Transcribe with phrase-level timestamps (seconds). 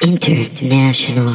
[0.00, 1.34] International.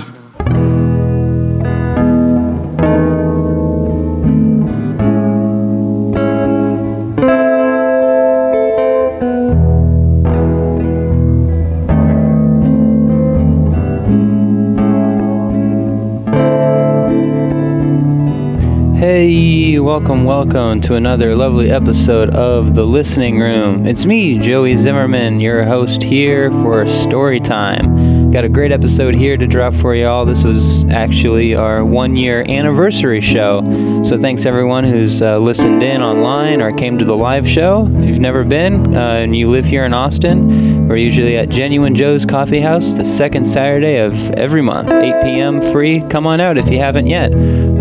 [18.97, 23.85] Hey, welcome, welcome to another lovely episode of The Listening Room.
[23.85, 28.02] It's me, Joey Zimmerman, your host here for Story Time.
[28.33, 30.25] Got a great episode here to drop for y'all.
[30.25, 33.61] This was actually our one year anniversary show.
[34.03, 37.87] So thanks everyone who's uh, listened in online or came to the live show.
[37.99, 41.93] If you've never been uh, and you live here in Austin, we're usually at Genuine
[41.93, 45.61] Joe's Coffee House the second Saturday of every month, 8 p.m.
[45.71, 46.01] free.
[46.09, 47.31] Come on out if you haven't yet.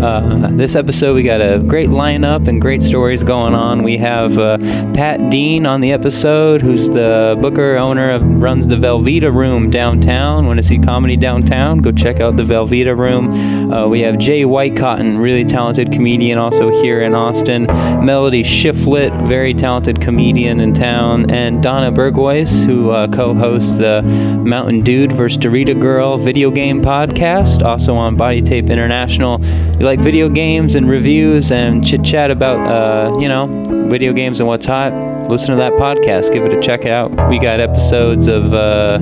[0.03, 3.83] Uh, this episode, we got a great lineup and great stories going on.
[3.83, 4.57] We have uh,
[4.93, 10.45] Pat Dean on the episode, who's the booker owner of runs the Velveeta Room downtown.
[10.45, 11.77] Want to see comedy downtown?
[11.77, 13.71] Go check out the Velveeta Room.
[13.71, 17.67] Uh, we have Jay Whitecotton, really talented comedian, also here in Austin.
[18.05, 24.83] Melody Shifflet, very talented comedian in town, and Donna Bourgois, who uh, co-hosts the Mountain
[24.83, 25.37] Dude vs.
[25.37, 29.41] Dorito Girl video game podcast, also on Body Tape International.
[29.79, 34.39] You like video games and reviews and chit chat about, uh, you know, video games
[34.39, 34.91] and what's hot?
[35.29, 36.31] Listen to that podcast.
[36.31, 37.09] Give it a check out.
[37.29, 38.99] We got episodes of uh,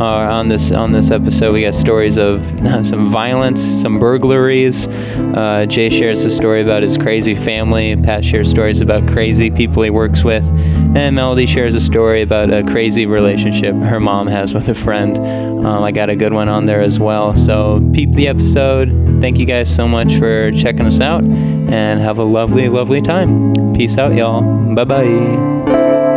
[0.00, 1.52] uh, on this on this episode.
[1.52, 2.40] We got stories of
[2.86, 4.86] some violence, some burglaries.
[4.86, 7.96] Uh, Jay shares a story about his crazy family.
[7.96, 12.52] Pat shares stories about crazy people he works with, and Melody shares a story about
[12.52, 15.18] a crazy relationship her mom has with a friend.
[15.18, 17.36] Um, I got a good one on there as well.
[17.36, 18.88] So peep the episode.
[19.20, 21.24] Thank you guys so much for checking us out,
[21.68, 23.74] and have a lovely, lovely time.
[23.74, 24.42] Peace out, y'all.
[24.74, 26.16] Bye bye.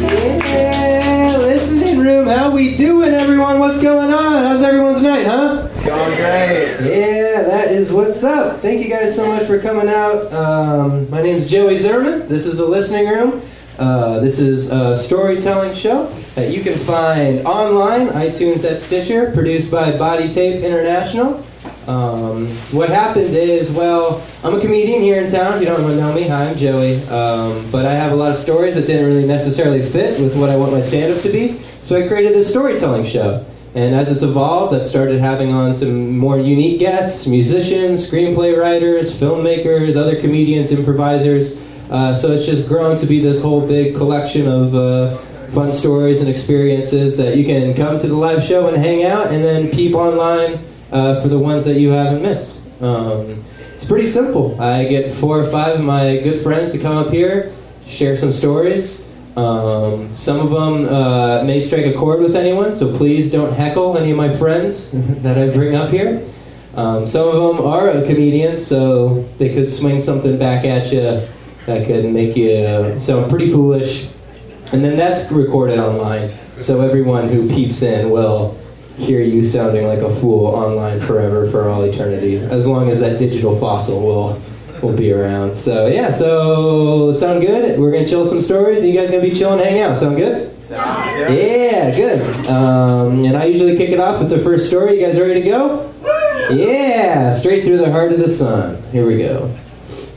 [0.00, 2.26] Yeah, listening room.
[2.26, 3.58] How we doing, everyone?
[3.58, 4.44] What's going on?
[4.44, 5.68] How's everyone's night, huh?
[5.84, 6.76] Going great.
[6.80, 8.60] Yeah, that is what's up.
[8.60, 10.32] Thank you guys so much for coming out.
[10.32, 12.28] Um, my name is Joey Zimmerman.
[12.28, 13.42] This is the listening room.
[13.78, 16.06] Uh, this is a storytelling show
[16.38, 21.44] that you can find online, iTunes, at Stitcher, produced by Body Tape International.
[21.88, 25.54] Um, what happened is, well, I'm a comedian here in town.
[25.54, 27.02] If you don't know me, hi, I'm Joey.
[27.08, 30.48] Um, but I have a lot of stories that didn't really necessarily fit with what
[30.48, 31.60] I want my stand up to be.
[31.82, 33.44] So I created this storytelling show.
[33.74, 39.12] And as it's evolved, I've started having on some more unique guests musicians, screenplay writers,
[39.12, 41.60] filmmakers, other comedians, improvisers.
[41.90, 45.18] Uh, so it's just grown to be this whole big collection of uh,
[45.52, 49.28] fun stories and experiences that you can come to the live show and hang out
[49.28, 50.58] and then peep online
[50.92, 52.56] uh, for the ones that you haven't missed.
[52.80, 53.44] Um,
[53.74, 54.60] it's pretty simple.
[54.60, 57.54] I get four or five of my good friends to come up here,
[57.86, 59.04] share some stories.
[59.36, 63.96] Um, some of them uh, may strike a chord with anyone, so please don't heckle
[63.96, 66.28] any of my friends that I bring up here.
[66.74, 71.26] Um, some of them are a comedian, so they could swing something back at you
[71.66, 74.08] that could make you sound pretty foolish.
[74.72, 78.58] And then that's recorded online, so everyone who peeps in will
[78.96, 83.18] hear you sounding like a fool online forever for all eternity, as long as that
[83.18, 84.42] digital fossil will
[84.82, 85.54] will be around.
[85.54, 87.78] So yeah, so sound good?
[87.80, 88.78] We're gonna chill some stories.
[88.78, 89.96] And you guys gonna be chilling, hang out.
[89.96, 90.62] Sound good?
[90.62, 91.34] Sounds good.
[91.34, 92.46] Yeah, good.
[92.46, 95.00] Um, and I usually kick it off with the first story.
[95.00, 95.94] You guys ready to go?
[96.50, 98.82] Yeah, straight through the heart of the sun.
[98.92, 99.54] Here we go.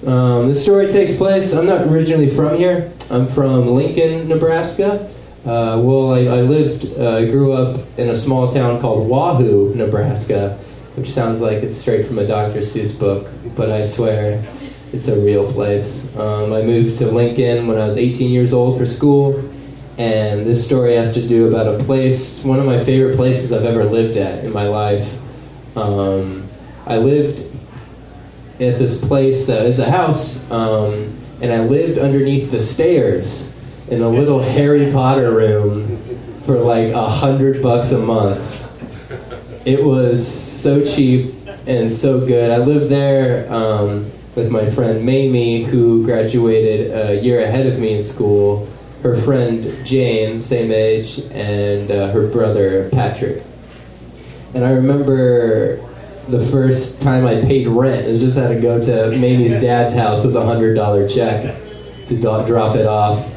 [0.06, 1.54] Um, this story takes place.
[1.54, 2.92] I'm not originally from here.
[3.12, 5.12] I'm from Lincoln, Nebraska.
[5.46, 10.58] Uh, well, I, I lived, uh, grew up in a small town called Wahoo, Nebraska,
[10.96, 12.60] which sounds like it's straight from a Dr.
[12.60, 14.44] Seuss book, but I swear
[14.92, 16.16] it's a real place.
[16.16, 19.38] Um, I moved to Lincoln when I was 18 years old for school,
[19.98, 23.66] and this story has to do about a place, one of my favorite places I've
[23.66, 25.12] ever lived at in my life.
[25.76, 26.48] Um,
[26.86, 27.51] I lived
[28.62, 33.52] at this place that is a house, um, and I lived underneath the stairs
[33.90, 35.98] in a little Harry Potter room
[36.46, 38.60] for like a hundred bucks a month.
[39.66, 41.36] It was so cheap
[41.66, 42.52] and so good.
[42.52, 47.98] I lived there um, with my friend Mamie, who graduated a year ahead of me
[47.98, 48.68] in school.
[49.02, 53.44] Her friend Jane, same age, and uh, her brother Patrick.
[54.54, 55.84] And I remember
[56.32, 60.26] the first time I paid rent, I just had to go to Mamie's dad's house
[60.26, 61.56] with a hundred dollar check
[62.08, 63.30] to do- drop it off.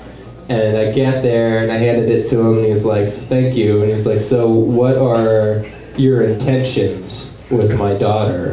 [0.48, 3.82] And I get there and I handed it to him, and he's like, "Thank you."
[3.82, 5.64] And he's like, "So, what are
[5.96, 8.52] your intentions with my daughter?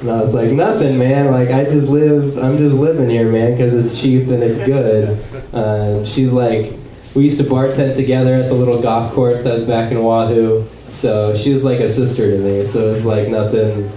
[0.00, 1.30] And I was like, nothing, man.
[1.30, 5.18] Like, I just live, I'm just living here, man, because it's cheap and it's good.
[5.52, 6.74] Um, she's like,
[7.14, 10.66] we used to bartend together at the little golf course that was back in Wahoo.
[10.96, 12.64] So she was like a sister to me.
[12.64, 13.92] So it was like nothing,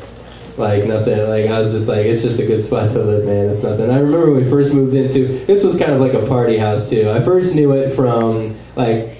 [0.57, 1.17] like nothing.
[1.29, 3.49] Like I was just like, it's just a good spot to live, man.
[3.49, 3.89] It's nothing.
[3.89, 5.45] I remember when we first moved into.
[5.45, 7.09] This was kind of like a party house too.
[7.09, 9.17] I first knew it from like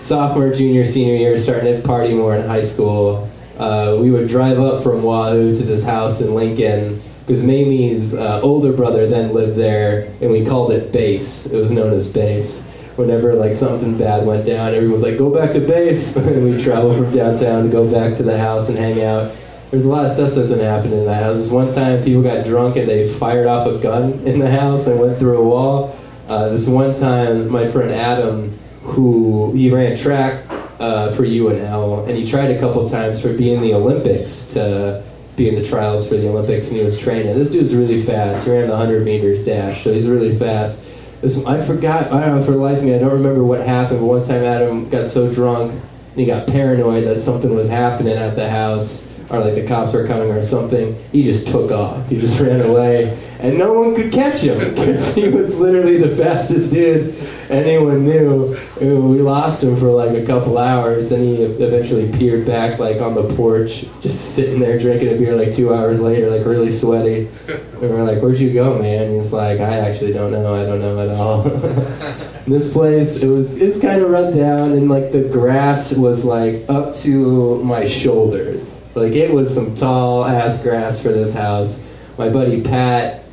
[0.00, 3.28] sophomore, junior, senior year, starting to party more in high school.
[3.58, 8.40] Uh, we would drive up from Wahoo to this house in Lincoln because Mamie's uh,
[8.44, 11.46] older brother then lived there, and we called it base.
[11.46, 12.67] It was known as base.
[12.98, 16.60] Whenever like something bad went down, everyone was like, "Go back to base," and we
[16.60, 19.32] travel from downtown to go back to the house and hang out.
[19.70, 21.48] There's a lot of stuff that's been happening in the house.
[21.48, 24.98] One time, people got drunk and they fired off a gun in the house and
[24.98, 25.96] went through a wall.
[26.26, 30.44] Uh, this one time, my friend Adam, who he ran track
[30.80, 35.04] uh, for UNL, and he tried a couple times for being the Olympics to
[35.36, 37.38] be in the trials for the Olympics, and he was training.
[37.38, 38.44] This dude's really fast.
[38.44, 40.84] He ran the 100 meters dash, so he's really fast.
[41.22, 44.00] I forgot, I don't know for the life of me, I don't remember what happened,
[44.00, 48.16] but one time Adam got so drunk and he got paranoid that something was happening
[48.16, 52.08] at the house or like the cops were coming or something, he just took off.
[52.08, 56.16] He just ran away, and no one could catch him because he was literally the
[56.16, 57.14] fastest dude
[57.50, 58.56] anyone knew.
[58.80, 63.14] We lost him for like a couple hours, and he eventually peered back like on
[63.14, 67.28] the porch, just sitting there drinking a beer like two hours later, like really sweaty.
[67.48, 70.54] And we're like, "Where'd you go, man?" And he's like, "I actually don't know.
[70.54, 71.42] I don't know at all."
[72.46, 76.64] this place, it was it's kind of run down, and like the grass was like
[76.68, 81.84] up to my shoulders like it was some tall ass grass for this house.
[82.16, 83.24] My buddy Pat,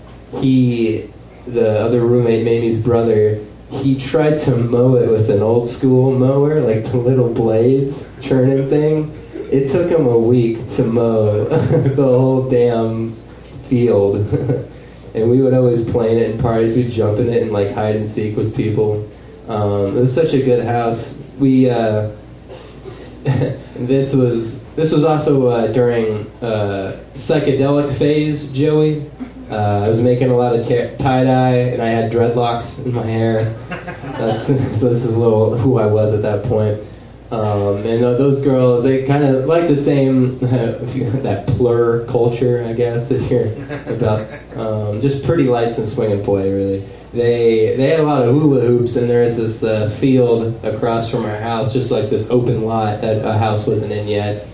[0.41, 1.09] he,
[1.47, 3.39] the other roommate, Mamie's brother,
[3.69, 8.69] he tried to mow it with an old school mower, like the little blades churning
[8.69, 9.11] thing.
[9.51, 13.15] It took him a week to mow the whole damn
[13.69, 14.17] field.
[15.15, 16.75] and we would always play in it in parties.
[16.75, 19.09] We'd jump in it and like hide and seek with people.
[19.47, 21.21] Um, it was such a good house.
[21.39, 22.11] We uh,
[23.75, 29.09] this was this was also uh, during uh, psychedelic phase, Joey.
[29.49, 33.05] Uh, I was making a lot of tie dye, and I had dreadlocks in my
[33.05, 33.45] hair.
[33.69, 34.53] That's so.
[34.53, 36.81] This is a little who I was at that point.
[37.31, 40.39] Um, and those girls, they kind of like the same
[41.23, 43.11] that plur culture, I guess.
[43.11, 43.51] If you're
[43.93, 48.27] about um, just pretty lights and swing and play, really they they had a lot
[48.27, 52.09] of hula hoops, and there is this uh, field across from our house, just like
[52.09, 54.47] this open lot that a house wasn't in yet.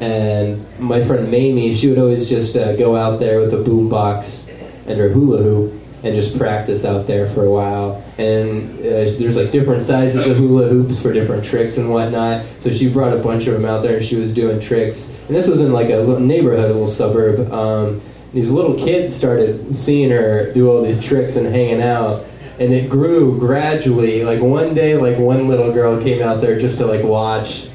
[0.00, 3.88] And my friend Mamie, she would always just uh, go out there with a boom
[3.88, 4.48] box
[4.86, 8.02] and her hula hoop and just practice out there for a while.
[8.18, 12.44] And uh, there's like different sizes of hula hoops for different tricks and whatnot.
[12.58, 15.18] So she brought a bunch of them out there and she was doing tricks.
[15.26, 17.50] And this was in like a little neighborhood, a little suburb.
[17.52, 18.02] Um,
[18.32, 22.24] these little kids started seeing her do all these tricks and hanging out
[22.58, 26.78] and it grew gradually like one day like one little girl came out there just
[26.78, 27.68] to like watch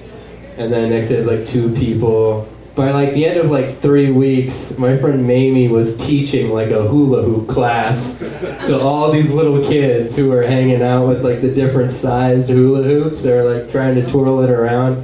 [0.58, 2.48] and then next day it's like two people.
[2.76, 6.88] By like the end of like three weeks my friend mamie was teaching like a
[6.88, 11.54] hula hoop class to all these little kids who were hanging out with like the
[11.54, 13.24] different sized hula hoops.
[13.24, 15.04] They were like trying to twirl it around.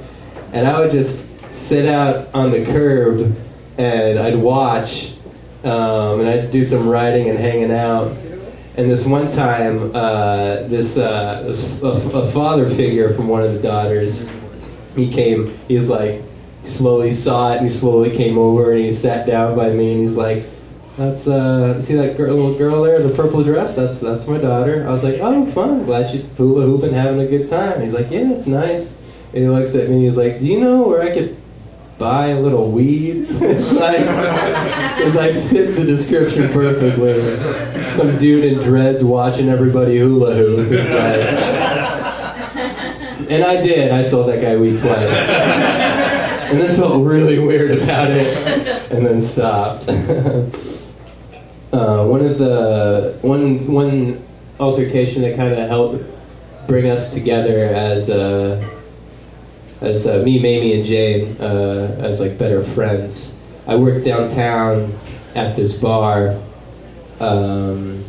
[0.53, 3.35] And i would just sit out on the curb
[3.77, 5.17] and i'd watch
[5.63, 8.15] um, and I'd do some writing and hanging out.
[8.77, 13.53] And this one time, uh, this, uh, this a, a, father figure from one of
[13.53, 14.29] the daughters,
[14.97, 15.57] he came.
[15.67, 16.21] He was like,
[16.63, 19.93] he slowly saw it, and he slowly came over and he sat down by me,
[19.93, 20.45] and he's like,
[20.97, 23.75] "That's uh, see that girl, little girl there, the purple dress?
[23.75, 25.85] That's that's my daughter." I was like, "Oh, fun!
[25.85, 29.01] Glad she's hula hooping, having a good time." He's like, "Yeah, it's nice."
[29.33, 31.37] And he looks at me, and he's like, "Do you know where I could
[31.97, 33.27] buy a little weed.
[33.29, 34.01] it's like,
[34.99, 37.79] it's like fit the description perfectly.
[37.95, 40.69] Some dude in dreads watching everybody hula hoop.
[40.69, 41.56] Like,
[43.29, 43.91] and I did.
[43.91, 45.11] I saw that guy weed twice.
[46.49, 49.87] and then felt really weird about it, and then stopped.
[51.73, 54.25] uh, one of the one one
[54.59, 56.03] altercation that kind of helped
[56.67, 58.65] bring us together as a
[59.81, 63.37] as uh, me, Mamie, and Jane uh, as like better friends.
[63.67, 64.97] I worked downtown
[65.35, 66.39] at this bar,
[67.19, 68.03] um,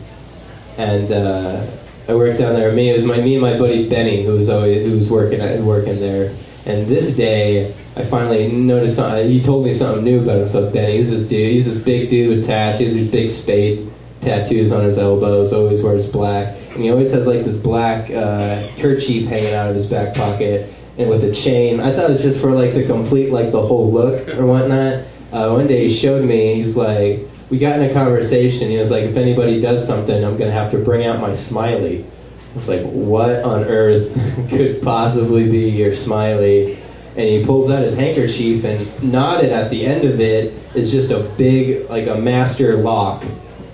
[0.76, 1.66] and uh,
[2.08, 2.72] I worked down there.
[2.72, 5.40] Me, it was my me and my buddy Benny who was always who was working
[5.40, 6.34] at, working there.
[6.64, 9.28] And this day, I finally noticed something.
[9.28, 10.72] He told me something new about himself.
[10.72, 11.52] Benny, he's this dude.
[11.52, 12.78] He's this big dude with tats.
[12.78, 13.90] He has these big spade
[14.22, 15.52] tattoos on his elbows.
[15.52, 19.74] Always wears black, and he always has like this black uh, kerchief hanging out of
[19.76, 21.78] his back pocket and with a chain.
[21.78, 25.04] I thought it was just for like to complete like the whole look or whatnot.
[25.32, 26.54] uh, one day he showed me.
[26.54, 28.70] He's like, we got in a conversation.
[28.70, 32.04] He was like, if anybody does something, I'm gonna have to bring out my smiley.
[32.04, 34.12] I was like, what on earth
[34.50, 36.74] could possibly be your smiley?
[37.16, 41.10] And he pulls out his handkerchief and knotted at the end of it is just
[41.10, 43.24] a big, like a master lock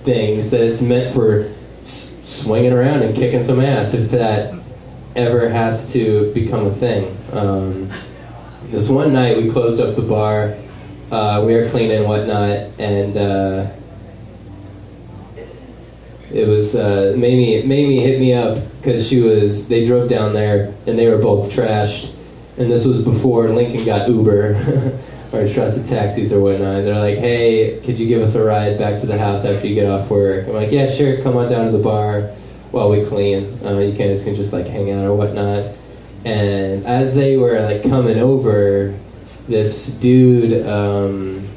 [0.03, 0.35] thing.
[0.35, 4.55] He said it's meant for s- swinging around and kicking some ass if that
[5.15, 7.15] ever has to become a thing.
[7.33, 7.91] Um,
[8.71, 10.55] this one night we closed up the bar.
[11.15, 13.71] Uh, we were cleaning and whatnot, and uh,
[16.29, 17.63] it was uh, Mamie.
[17.63, 19.69] Mamie hit me up because she was.
[19.69, 22.13] They drove down there, and they were both trashed.
[22.57, 24.99] And this was before Lincoln got Uber
[25.31, 26.83] or trusted taxis or whatnot.
[26.83, 29.75] They're like, "Hey, could you give us a ride back to the house after you
[29.75, 31.21] get off work?" I'm like, "Yeah, sure.
[31.23, 32.23] Come on down to the bar
[32.71, 33.57] while we clean.
[33.63, 35.75] Uh, you guys can just like hang out or whatnot."
[36.25, 38.93] And as they were like coming over,
[39.47, 41.47] this dude um,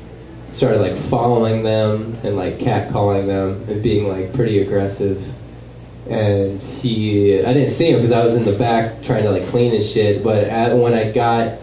[0.53, 5.23] started like following them and like catcalling them and being like pretty aggressive.
[6.09, 9.47] And he, I didn't see him because I was in the back trying to like
[9.49, 10.23] clean his shit.
[10.23, 11.59] But at, when I got,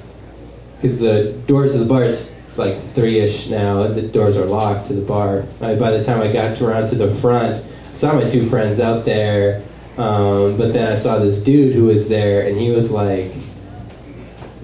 [0.75, 4.87] because the doors of the bar, it's like three ish now, the doors are locked
[4.87, 5.45] to the bar.
[5.61, 8.79] I, by the time I got around to the front, I saw my two friends
[8.79, 9.63] out there.
[9.97, 13.31] Um, but then I saw this dude who was there, and he was like,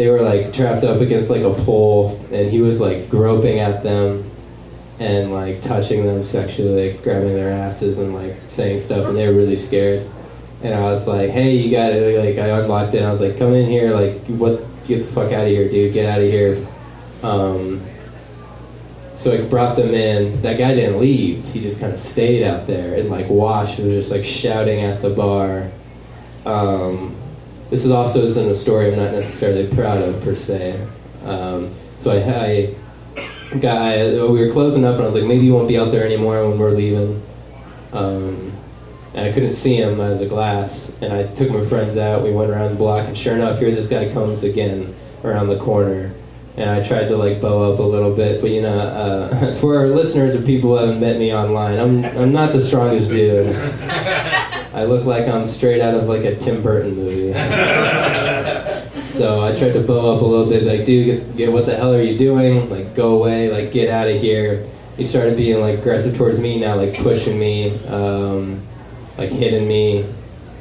[0.02, 3.84] they were like trapped up against like a pole, and he was like groping at
[3.84, 4.28] them
[5.00, 9.28] and like touching them sexually, like grabbing their asses and like saying stuff, and they
[9.28, 10.10] were really scared.
[10.64, 13.04] And I was like, "Hey, you got it!" Like I unlocked it.
[13.04, 13.94] I was like, "Come in here!
[13.94, 14.66] Like what?
[14.86, 15.94] Get the fuck out of here, dude!
[15.94, 16.66] Get out of here!"
[17.22, 17.86] Um,
[19.16, 20.42] so I brought them in.
[20.42, 21.46] That guy didn't leave.
[21.54, 25.04] He just kind of stayed out there and like and was just like shouting at
[25.04, 25.70] the bar.
[26.44, 27.21] Um,
[27.72, 30.80] this is also isn't a story I'm not necessarily proud of per se.
[31.24, 32.76] Um, so I,
[33.56, 35.80] I got I, we were closing up and I was like maybe you won't be
[35.80, 37.24] out there anymore when we're leaving.
[37.94, 38.52] Um,
[39.14, 40.96] and I couldn't see him out of the glass.
[41.02, 42.24] And I took my friends out.
[42.24, 45.58] We went around the block, and sure enough, here this guy comes again around the
[45.58, 46.14] corner.
[46.58, 49.78] And I tried to like bow up a little bit, but you know, uh, for
[49.78, 53.56] our listeners or people who haven't met me online, I'm I'm not the strongest dude.
[54.74, 57.34] I look like I'm straight out of like a Tim Burton movie.
[59.02, 61.76] so I tried to bow up a little bit, like, dude, get, get, what the
[61.76, 62.70] hell are you doing?
[62.70, 64.66] Like, go away, like, get out of here.
[64.96, 68.62] He started being like aggressive towards me now, like pushing me, um,
[69.18, 70.06] like hitting me,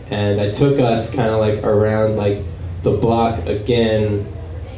[0.08, 2.38] and I took us kind of like around like
[2.82, 4.26] the block again,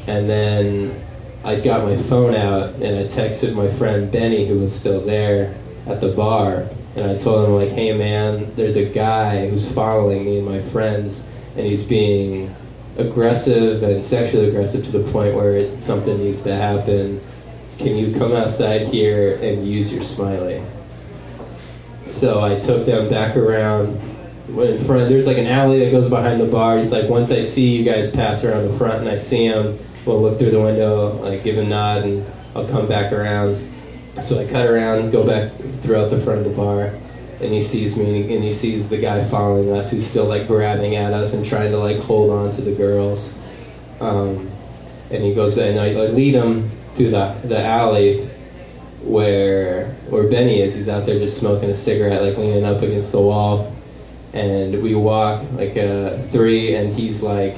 [0.07, 1.03] and then
[1.45, 5.55] I got my phone out and I texted my friend Benny, who was still there
[5.87, 10.25] at the bar, and I told him like, "Hey man, there's a guy who's following
[10.25, 12.55] me and my friends, and he's being
[12.99, 17.21] aggressive and sexually aggressive to the point where it, something needs to happen.
[17.79, 20.63] Can you come outside here and use your smiley?"
[22.07, 23.99] So I took them back around
[24.49, 25.09] in front.
[25.09, 26.79] There's like an alley that goes behind the bar.
[26.79, 29.79] He's like, once I see you guys pass around the front and I see him,
[30.05, 33.72] we'll look through the window, like give a nod, and I'll come back around.
[34.21, 36.93] So I cut around, go back throughout the front of the bar,
[37.41, 40.97] and he sees me, and he sees the guy following us, who's still like grabbing
[40.97, 43.37] at us and trying to like hold on to the girls.
[44.01, 44.51] Um,
[45.11, 48.29] and he goes, and I, I lead him through the the alley
[49.01, 50.75] where where Benny is.
[50.75, 53.75] He's out there just smoking a cigarette, like leaning up against the wall.
[54.35, 57.57] And we walk like uh, three, and he's like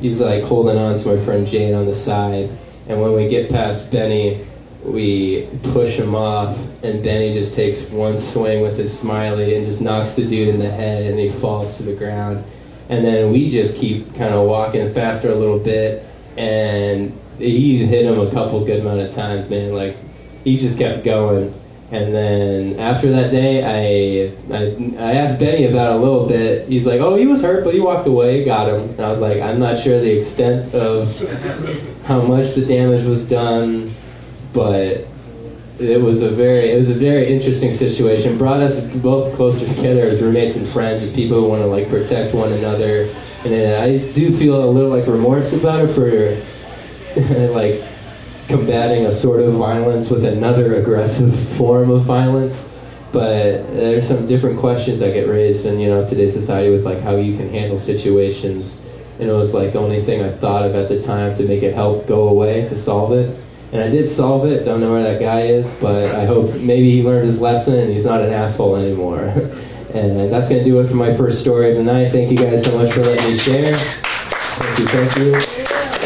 [0.00, 2.50] he's like holding on to my friend Jane on the side.
[2.88, 4.44] And when we get past Benny,
[4.84, 9.80] we push him off, and Benny just takes one swing with his smiley and just
[9.80, 12.44] knocks the dude in the head, and he falls to the ground.
[12.88, 16.06] And then we just keep kind of walking faster a little bit,
[16.36, 19.74] and he hit him a couple good amount of times, man.
[19.74, 19.96] Like
[20.44, 21.54] he just kept going.
[21.90, 26.68] And then after that day, I, I I asked Benny about a little bit.
[26.68, 29.20] He's like, "Oh, he was hurt, but he walked away, got him." And I was
[29.20, 31.02] like, "I'm not sure the extent of
[32.04, 33.94] how much the damage was done,
[34.52, 35.06] but
[35.78, 38.36] it was a very it was a very interesting situation.
[38.36, 41.88] Brought us both closer together as roommates and friends, as people who want to like
[41.88, 43.14] protect one another.
[43.44, 46.34] And I do feel a little like remorse about it for
[47.52, 47.82] like
[48.48, 52.68] combating a sort of violence with another aggressive form of violence.
[53.12, 57.00] But there's some different questions that get raised in you know today's society with like
[57.00, 58.82] how you can handle situations.
[59.20, 61.62] And it was like the only thing I thought of at the time to make
[61.62, 63.36] it help go away to solve it.
[63.72, 64.64] And I did solve it.
[64.64, 67.92] Don't know where that guy is, but I hope maybe he learned his lesson and
[67.92, 69.20] he's not an asshole anymore.
[69.94, 72.12] and that's gonna do it for my first story of the night.
[72.12, 73.76] Thank you guys so much for letting me share.
[73.76, 74.86] Thank you.
[74.86, 75.58] Thank you.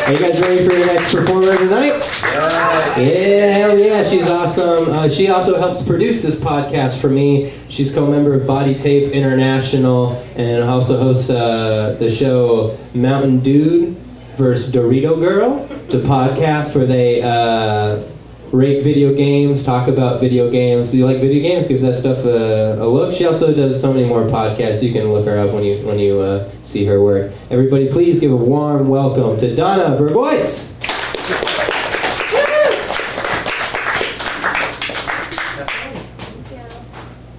[0.02, 1.92] Are you guys ready for your next performer tonight?
[1.98, 2.98] Yes.
[2.98, 4.90] Yeah, hell yeah, she's awesome.
[4.90, 7.52] Uh, she also helps produce this podcast for me.
[7.68, 13.96] She's co-member of Body Tape International and also hosts uh, the show Mountain Dude
[14.36, 15.66] versus Dorito Girl.
[15.70, 18.02] It's a podcast where they uh,
[18.50, 20.90] rate video games, talk about video games.
[20.90, 21.68] Do you like video games?
[21.68, 23.14] Give that stuff a, a look.
[23.14, 24.82] She also does so many more podcasts.
[24.82, 27.32] You can look her up when you when you uh, see her work.
[27.50, 30.70] Everybody, please give a warm welcome to Donna Bourgois.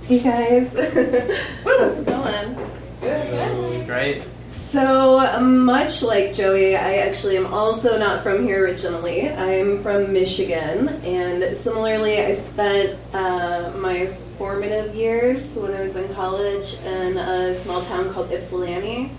[0.06, 0.74] Hey guys,
[1.64, 2.58] how's it going?
[3.02, 3.88] Good.
[3.88, 4.24] Great.
[4.53, 9.27] So much like Joey, I actually am also not from here originally.
[9.27, 14.05] I'm from Michigan, and similarly, I spent uh, my
[14.38, 19.10] formative years when I was in college in a small town called Ypsilanti.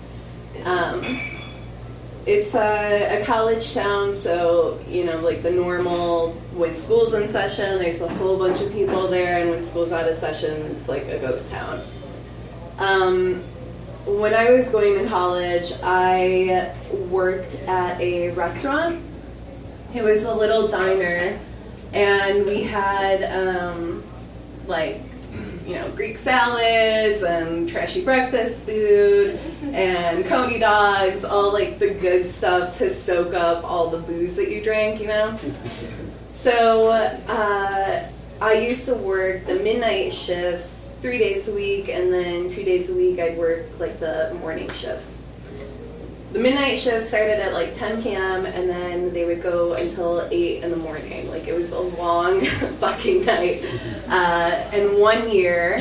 [0.63, 1.19] Um,
[2.25, 7.77] it's a, a college town, so you know, like the normal when school's in session,
[7.77, 11.03] there's a whole bunch of people there, and when school's out of session, it's like
[11.07, 11.81] a ghost town.
[12.77, 13.43] Um,
[14.05, 16.73] when I was going to college, I
[17.09, 19.01] worked at a restaurant.
[19.93, 21.39] It was a little diner,
[21.93, 24.03] and we had um,
[24.67, 25.01] like
[25.65, 32.25] you know Greek salads and trashy breakfast food and coney dogs, all like the good
[32.25, 35.39] stuff to soak up all the booze that you drank, you know.
[36.35, 38.09] So uh,
[38.41, 42.89] I used to work the midnight shifts three days a week, and then two days
[42.89, 45.21] a week I'd work like the morning shifts.
[46.33, 48.47] The midnight shift started at like 10 p.m.
[48.47, 51.29] and then they would go until 8 in the morning.
[51.29, 52.43] Like it was a long
[52.79, 53.63] fucking night.
[54.07, 55.77] Uh, and one year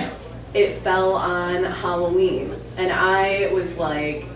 [0.52, 4.26] it fell on Halloween, and I was like,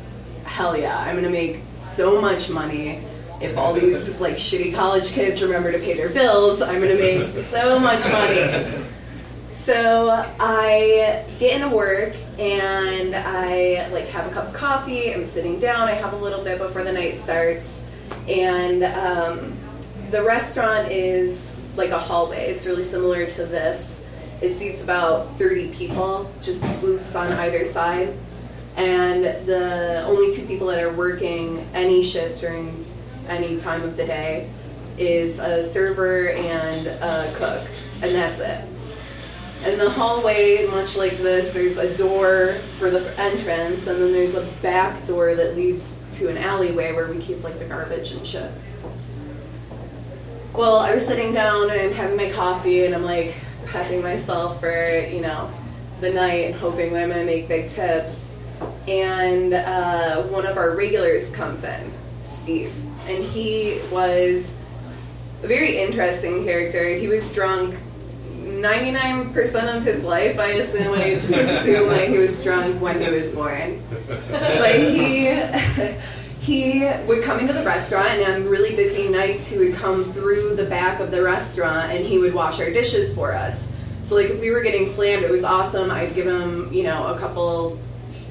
[0.45, 3.04] hell yeah, I'm gonna make so much money.
[3.42, 7.38] If all these like shitty college kids remember to pay their bills, I'm gonna make
[7.40, 8.85] so much money.
[9.59, 15.12] So I get into work and I like have a cup of coffee.
[15.12, 15.88] I'm sitting down.
[15.88, 17.79] I have a little bit before the night starts,
[18.29, 19.53] and um,
[20.11, 22.47] the restaurant is like a hallway.
[22.47, 24.07] It's really similar to this.
[24.40, 28.14] It seats about 30 people, just booths on either side,
[28.77, 32.87] and the only two people that are working any shift during
[33.29, 34.49] any time of the day
[34.97, 37.66] is a server and a cook,
[38.01, 38.64] and that's it.
[39.64, 44.35] And the hallway, much like this, there's a door for the entrance, and then there's
[44.37, 48.25] a back door that leads to an alleyway where we keep like the garbage and
[48.25, 48.51] shit.
[50.55, 54.61] Well, I was sitting down and I'm having my coffee, and I'm like prepping myself
[54.61, 55.53] for you know
[56.01, 58.35] the night and hoping that I'm gonna make big tips.
[58.87, 61.92] And uh, one of our regulars comes in,
[62.23, 62.73] Steve,
[63.07, 64.57] and he was
[65.42, 66.94] a very interesting character.
[66.94, 67.75] He was drunk
[68.62, 73.11] 99% of his life, I assume, I just assume that he was drunk when he
[73.11, 73.83] was born.
[74.31, 75.40] But he,
[76.40, 80.57] he would come into the restaurant, and on really busy nights, he would come through
[80.57, 83.75] the back of the restaurant and he would wash our dishes for us.
[84.03, 85.90] So, like, if we were getting slammed, it was awesome.
[85.90, 87.79] I'd give him, you know, a couple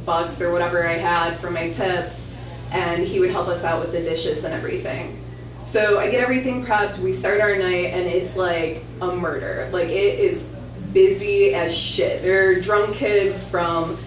[0.06, 2.32] bucks or whatever I had for my tips,
[2.72, 5.22] and he would help us out with the dishes and everything.
[5.68, 6.98] So I get everything prepped.
[6.98, 9.70] We start our night, and it's like a murder.
[9.74, 10.56] Like it is
[10.94, 12.22] busy as shit.
[12.22, 13.98] There are drunk kids from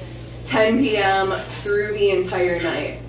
[0.46, 1.34] 10 p.m.
[1.38, 3.00] through the entire night.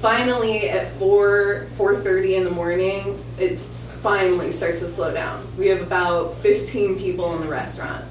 [0.00, 5.44] Finally, at 4 4:30 in the morning, it finally starts to slow down.
[5.58, 8.04] We have about 15 people in the restaurant.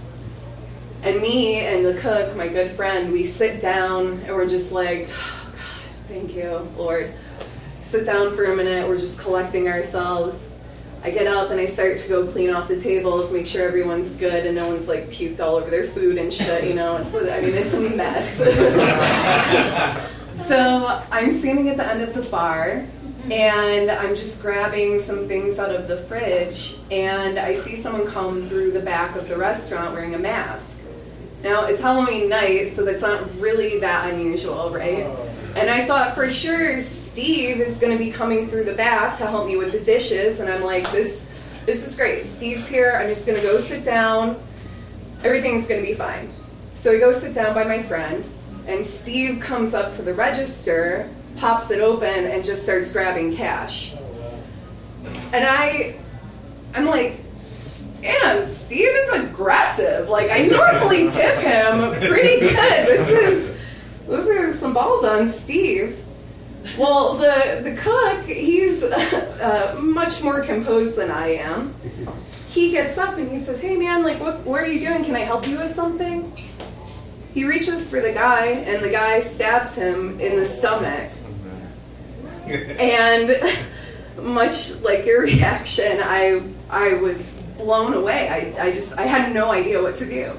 [1.04, 5.08] And me and the cook, my good friend, we sit down and we're just like,
[5.14, 7.14] oh, God, thank you, Lord
[7.86, 10.50] sit down for a minute, we're just collecting ourselves.
[11.04, 14.16] I get up and I start to go clean off the tables, make sure everyone's
[14.16, 17.04] good and no one's like puked all over their food and shit, you know.
[17.04, 18.38] So I mean, it's a mess.
[20.48, 23.32] so I'm standing at the end of the bar mm-hmm.
[23.32, 28.50] and I'm just grabbing some things out of the fridge and I see someone come
[28.50, 30.82] through the back of the restaurant wearing a mask.
[31.46, 35.04] Now it's Halloween night, so that's not really that unusual, right?
[35.04, 35.30] Oh.
[35.56, 39.28] And I thought for sure Steve is going to be coming through the back to
[39.28, 40.40] help me with the dishes.
[40.40, 41.32] And I'm like, this,
[41.68, 42.26] this is great.
[42.26, 42.98] Steve's here.
[43.00, 44.42] I'm just going to go sit down.
[45.24, 46.34] Everything's going to be fine.
[46.74, 48.26] So I go sit down by my friend,
[48.66, 53.94] and Steve comes up to the register, pops it open, and just starts grabbing cash.
[53.96, 55.96] Oh, and I,
[56.74, 57.20] I'm like,
[58.06, 60.10] damn, Steve is aggressive.
[60.10, 62.88] Like I normally tip him pretty good.
[62.88, 63.60] This is
[64.08, 66.00] those are some balls on Steve.
[66.78, 71.74] well, the the cook, he's uh, much more composed than I am.
[72.48, 75.04] He gets up and he says, "Hey, man, like, what what are you doing?
[75.04, 76.32] Can I help you with something?"
[77.34, 81.12] He reaches for the guy, and the guy stabs him in the stomach.
[82.48, 83.42] And
[84.22, 88.30] much like your reaction, I I was blown away.
[88.30, 90.32] I, I just I had no idea what to do.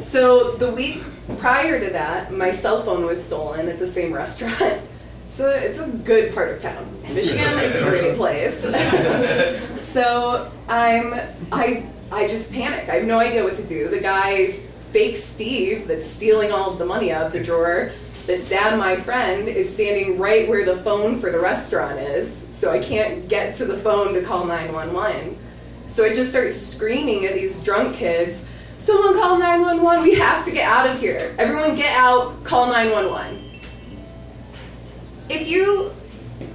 [0.00, 1.02] So the week
[1.38, 4.82] prior to that, my cell phone was stolen at the same restaurant.
[5.30, 6.92] So it's a good part of town.
[7.14, 8.62] Michigan is a great place.
[9.80, 11.20] so I'm
[11.52, 12.88] I I just panic.
[12.88, 13.86] I have no idea what to do.
[13.86, 14.54] The guy
[14.90, 17.92] fake Steve that's stealing all of the money out of the drawer
[18.30, 22.70] the stabbed my friend is standing right where the phone for the restaurant is, so
[22.70, 25.36] I can't get to the phone to call 911.
[25.90, 28.46] So I just start screaming at these drunk kids,
[28.78, 31.34] someone call 911, we have to get out of here.
[31.36, 33.60] Everyone get out, call 911.
[35.28, 35.92] If you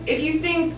[0.08, 0.74] if you think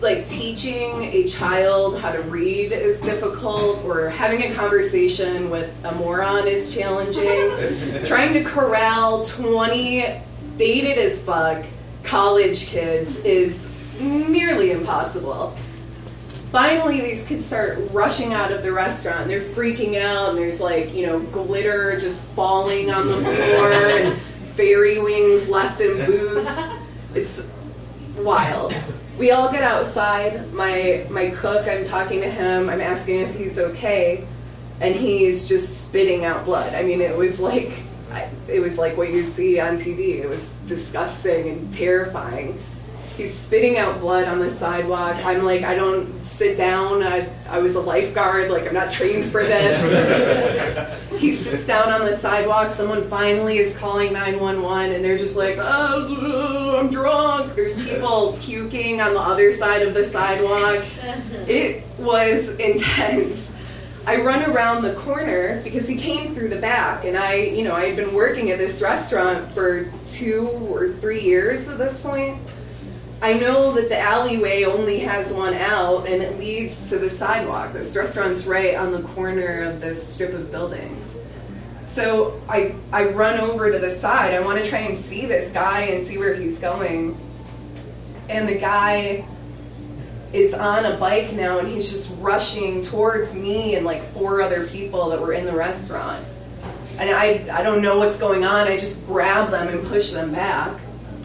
[0.00, 5.94] like teaching a child how to read is difficult or having a conversation with a
[5.94, 10.20] moron is challenging trying to corral 20
[10.56, 11.64] faded as fuck
[12.02, 13.70] college kids is
[14.00, 15.54] nearly impossible
[16.50, 20.92] finally these kids start rushing out of the restaurant they're freaking out and there's like
[20.94, 24.20] you know glitter just falling on the floor and
[24.54, 26.50] fairy wings left in booths
[27.14, 27.50] it's
[28.18, 28.74] wild
[29.20, 30.50] we all get outside.
[30.54, 32.70] My my cook, I'm talking to him.
[32.70, 34.26] I'm asking if he's okay,
[34.80, 36.74] and he's just spitting out blood.
[36.74, 37.82] I mean, it was like
[38.48, 40.18] it was like what you see on TV.
[40.18, 42.58] It was disgusting and terrifying.
[43.20, 45.16] He's spitting out blood on the sidewalk.
[45.16, 47.02] I'm like, I don't sit down.
[47.02, 48.50] I, I was a lifeguard.
[48.50, 51.10] Like, I'm not trained for this.
[51.20, 52.72] he sits down on the sidewalk.
[52.72, 57.54] Someone finally is calling 911, and they're just like, oh, I'm drunk.
[57.54, 60.82] There's people puking on the other side of the sidewalk.
[61.46, 63.54] It was intense.
[64.06, 67.74] I run around the corner because he came through the back, and I, you know,
[67.74, 72.38] I had been working at this restaurant for two or three years at this point.
[73.22, 77.74] I know that the alleyway only has one out and it leads to the sidewalk.
[77.74, 81.18] This restaurant's right on the corner of this strip of buildings.
[81.84, 84.32] So I, I run over to the side.
[84.32, 87.18] I want to try and see this guy and see where he's going.
[88.30, 89.26] And the guy
[90.32, 94.66] is on a bike now and he's just rushing towards me and like four other
[94.66, 96.24] people that were in the restaurant.
[96.96, 98.66] And I, I don't know what's going on.
[98.66, 100.80] I just grab them and push them back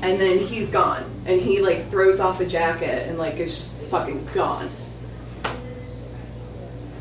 [0.06, 1.04] and then he's gone.
[1.26, 4.70] And he like throws off a jacket and like is just fucking gone.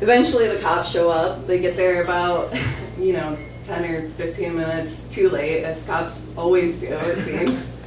[0.01, 1.45] Eventually the cops show up.
[1.45, 2.53] They get there about
[2.99, 7.71] you know 10 or 15 minutes too late as cops always do it seems.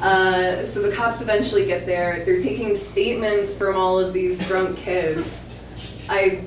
[0.00, 2.24] Uh, so the cops eventually get there.
[2.24, 5.50] They're taking statements from all of these drunk kids.
[6.08, 6.44] I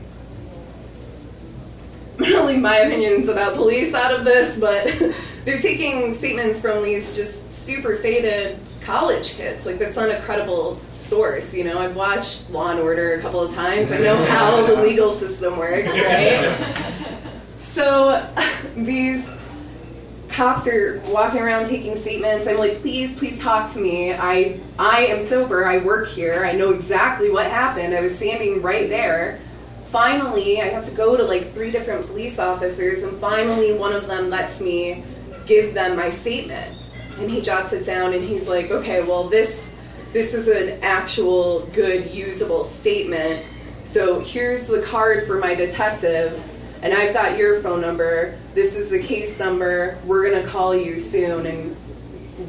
[2.18, 4.88] I'm gonna leave my opinions about police out of this, but
[5.48, 9.66] they're taking statements from these just super faded college kids.
[9.66, 11.54] Like that's not a credible source.
[11.54, 13.90] You know, I've watched Law and Order a couple of times.
[13.94, 16.54] I know how the legal system works, right?
[17.62, 18.30] So
[18.76, 19.38] these
[20.28, 22.46] cops are walking around taking statements.
[22.46, 24.14] I'm like, please, please talk to me.
[24.14, 25.66] I I am sober.
[25.66, 26.44] I work here.
[26.44, 27.96] I know exactly what happened.
[27.96, 29.40] I was standing right there
[29.86, 34.06] finally, I have to go to like three different police officers, and finally, one of
[34.08, 35.02] them lets me
[35.48, 36.76] give them my statement.
[37.20, 39.72] And he jots it down, and he's like, "Okay, well, this
[40.14, 43.44] this is an actual good usable statement.
[43.84, 46.40] So here's the card for my detective,
[46.82, 48.36] and I've got your phone number.
[48.54, 49.98] This is the case number.
[50.06, 51.76] We're gonna call you soon, and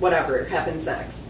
[0.00, 1.22] whatever happens next."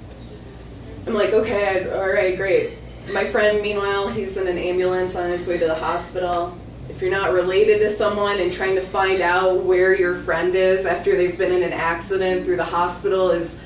[1.06, 2.72] I'm like, "Okay, all right, great."
[3.12, 6.54] My friend, meanwhile, he's in an ambulance on his way to the hospital.
[6.88, 10.86] If you're not related to someone and trying to find out where your friend is
[10.86, 13.60] after they've been in an accident through the hospital is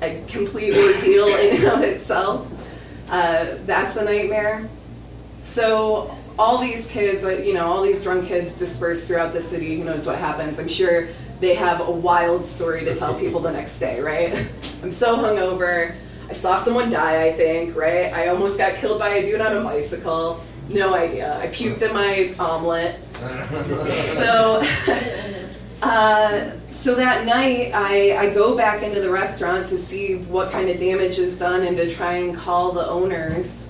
[0.00, 2.50] a complete ordeal in and of itself.
[3.08, 4.68] Uh, that's a nightmare.
[5.42, 9.76] So all these kids, you know, all these drunk kids dispersed throughout the city.
[9.76, 10.58] Who knows what happens?
[10.58, 11.08] I'm sure
[11.40, 14.48] they have a wild story to tell people the next day, right?
[14.82, 15.94] I'm so hungover.
[16.30, 18.12] I saw someone die, I think, right?
[18.12, 20.42] I almost got killed by a dude on a bicycle.
[20.68, 21.38] No idea.
[21.38, 22.98] I puked in my omelet.
[24.00, 24.62] so,
[25.82, 30.70] uh, so that night, I, I go back into the restaurant to see what kind
[30.70, 33.66] of damage is done and to try and call the owners.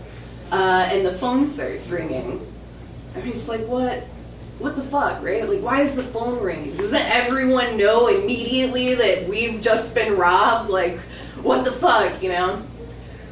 [0.51, 2.47] Uh, and the phone starts ringing.
[3.17, 4.05] I'm just like, what?
[4.59, 5.49] What the fuck, right?
[5.49, 6.77] Like, why is the phone ringing?
[6.77, 10.71] Doesn't everyone know immediately that we've just been robbed?
[10.71, 10.99] Like,
[11.43, 12.63] what the fuck, you know?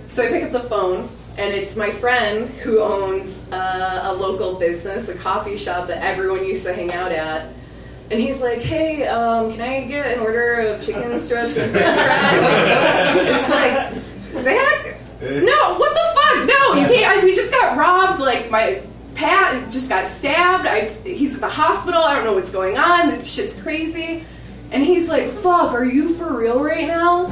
[0.09, 4.59] So I pick up the phone, and it's my friend who owns uh, a local
[4.59, 7.53] business, a coffee shop that everyone used to hang out at.
[8.11, 11.97] And he's like, hey, um, can I get an order of chicken strips and french
[11.97, 12.43] fries?
[13.29, 14.97] It's like, Zach?
[15.21, 16.47] No, what the fuck?
[16.49, 17.19] No, you can't.
[17.19, 18.21] I, we just got robbed.
[18.21, 18.83] Like, my
[19.15, 20.67] Pat just got stabbed.
[20.67, 22.03] I, he's at the hospital.
[22.03, 23.09] I don't know what's going on.
[23.11, 24.25] This shit's crazy.
[24.73, 27.27] And he's like, fuck, are you for real right now?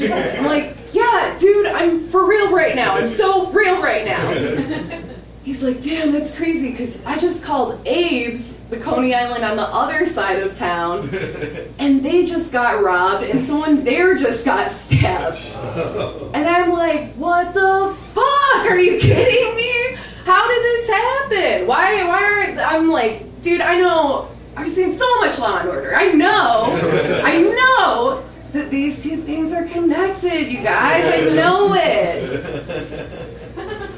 [0.00, 2.94] I'm like, yeah, dude, I'm for real right now.
[2.94, 5.00] I'm so real right now.
[5.44, 9.62] He's like, damn, that's crazy because I just called Abe's, the Coney Island on the
[9.62, 11.10] other side of town,
[11.78, 15.40] and they just got robbed, and someone there just got stabbed.
[16.34, 18.70] And I'm like, what the fuck?
[18.70, 19.96] Are you kidding me?
[20.24, 21.66] How did this happen?
[21.66, 22.02] Why?
[22.04, 23.60] Why are I'm like, dude?
[23.60, 24.28] I know.
[24.56, 25.94] I've seen so much Law and Order.
[25.94, 27.20] I know.
[27.24, 31.04] I know that these two things are connected, you guys.
[31.06, 33.34] I know it.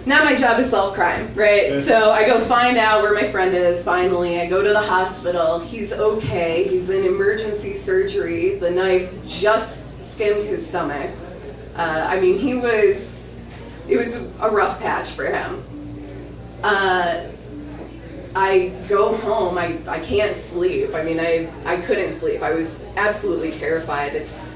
[0.07, 1.81] Now my job is solve crime, right?
[1.81, 4.41] So I go find out where my friend is finally.
[4.41, 5.59] I go to the hospital.
[5.59, 6.67] He's okay.
[6.69, 8.55] He's in emergency surgery.
[8.55, 11.11] The knife just skimmed his stomach.
[11.75, 13.15] Uh, I mean, he was,
[13.89, 15.63] it was a rough patch for him.
[16.63, 17.27] Uh,
[18.37, 19.57] I go home.
[19.57, 20.95] I, I can't sleep.
[20.95, 22.43] I mean, I, I couldn't sleep.
[22.43, 24.15] I was absolutely terrified.
[24.15, 24.47] It's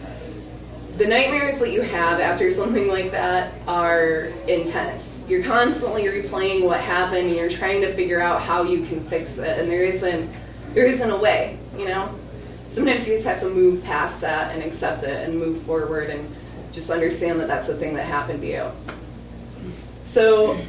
[0.98, 5.24] the nightmares that you have after something like that are intense.
[5.30, 9.38] You're constantly replaying what happened and you're trying to figure out how you can fix
[9.38, 9.58] it.
[9.58, 10.30] And there isn't
[10.74, 12.14] there isn't a way, you know?
[12.68, 16.28] Sometimes you just have to move past that and accept it and move forward and
[16.70, 18.72] just understand that that's a thing that happened to you.
[20.04, 20.60] So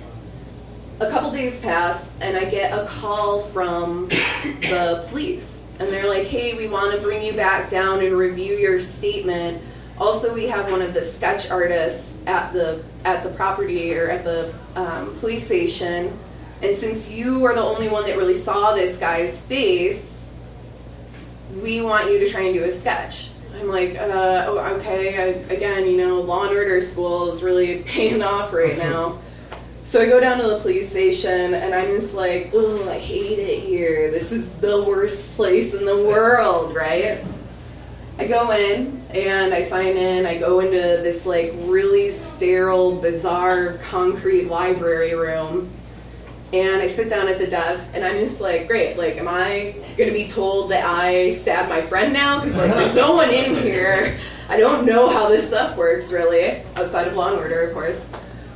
[1.01, 5.63] a couple days pass and I get a call from the police.
[5.79, 9.61] And they're like, hey, we want to bring you back down and review your statement.
[9.97, 14.23] Also, we have one of the sketch artists at the at the property or at
[14.23, 16.17] the um, police station.
[16.61, 20.23] And since you are the only one that really saw this guy's face,
[21.61, 23.29] we want you to try and do a sketch.
[23.55, 25.17] I'm like, uh, oh, okay.
[25.17, 29.19] I, again, you know, Law and Order school is really paying off right now.
[29.83, 33.39] So I go down to the police station and I'm just like, oh, I hate
[33.39, 34.11] it here.
[34.11, 37.23] This is the worst place in the world, right?
[38.19, 40.27] I go in and I sign in.
[40.27, 45.71] I go into this like really sterile, bizarre concrete library room.
[46.53, 49.73] And I sit down at the desk and I'm just like, great, like, am I
[49.97, 52.39] gonna be told that I stabbed my friend now?
[52.39, 54.19] Because, like, there's no one in here.
[54.49, 58.11] I don't know how this stuff works really, outside of Law and Order, of course.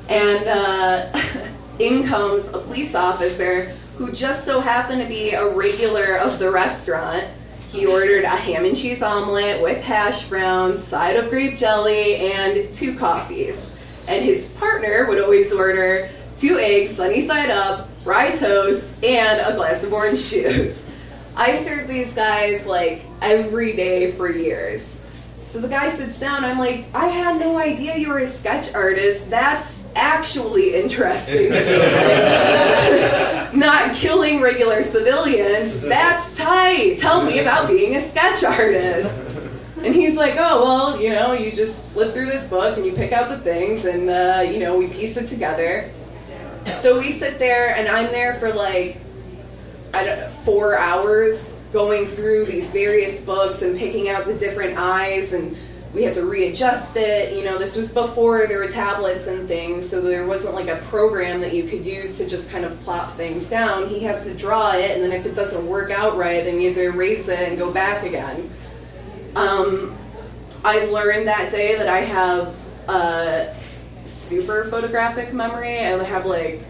[0.10, 1.20] And uh,
[1.80, 6.52] in comes a police officer who just so happened to be a regular of the
[6.52, 7.26] restaurant.
[7.72, 12.74] He ordered a ham and cheese omelet with hash browns, side of grape jelly, and
[12.74, 13.72] two coffees.
[14.08, 19.56] And his partner would always order two eggs, sunny side up, rye toast, and a
[19.56, 20.90] glass of orange juice.
[21.36, 25.02] I served these guys like every day for years.
[25.46, 26.44] So the guy sits down.
[26.44, 29.30] I'm like, I had no idea you were a sketch artist.
[29.30, 31.52] That's actually interesting.
[33.58, 35.82] Not killing regular civilians.
[35.82, 36.98] That's tight.
[36.98, 39.22] Tell me about being a sketch artist.
[39.78, 42.94] And he's like, oh, well, you know, you just flip through this book and you
[42.94, 45.92] pick out the things and, uh, you know, we piece it together.
[46.74, 48.98] So we sit there and I'm there for like,
[49.94, 54.78] I don't know, four hours going through these various books and picking out the different
[54.78, 55.58] eyes and
[55.94, 57.38] we had to readjust it.
[57.38, 60.78] You know this was before there were tablets and things so there wasn't like a
[60.86, 63.90] program that you could use to just kind of plop things down.
[63.90, 66.68] He has to draw it and then if it doesn't work out right then you
[66.68, 68.50] have to erase it and go back again.
[69.36, 69.98] Um,
[70.64, 72.56] i learned that day that i have
[72.88, 73.54] a
[74.06, 75.80] super photographic memory.
[75.80, 76.62] I have like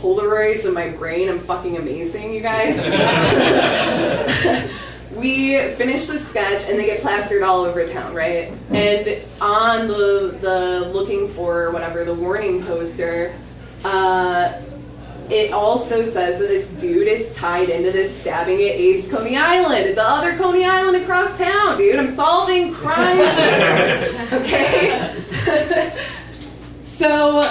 [0.00, 1.28] Polaroids in my brain.
[1.28, 2.78] I'm fucking amazing, you guys.
[5.16, 8.52] we finish the sketch and they get plastered all over town, right?
[8.70, 13.34] And on the the looking for whatever the warning poster,
[13.84, 14.60] uh,
[15.30, 19.94] it also says that this dude is tied into this stabbing at Abe's Coney Island,
[19.94, 21.96] the other Coney Island across town, dude.
[21.96, 23.20] I'm solving crimes.
[24.32, 25.12] okay.
[26.82, 27.42] so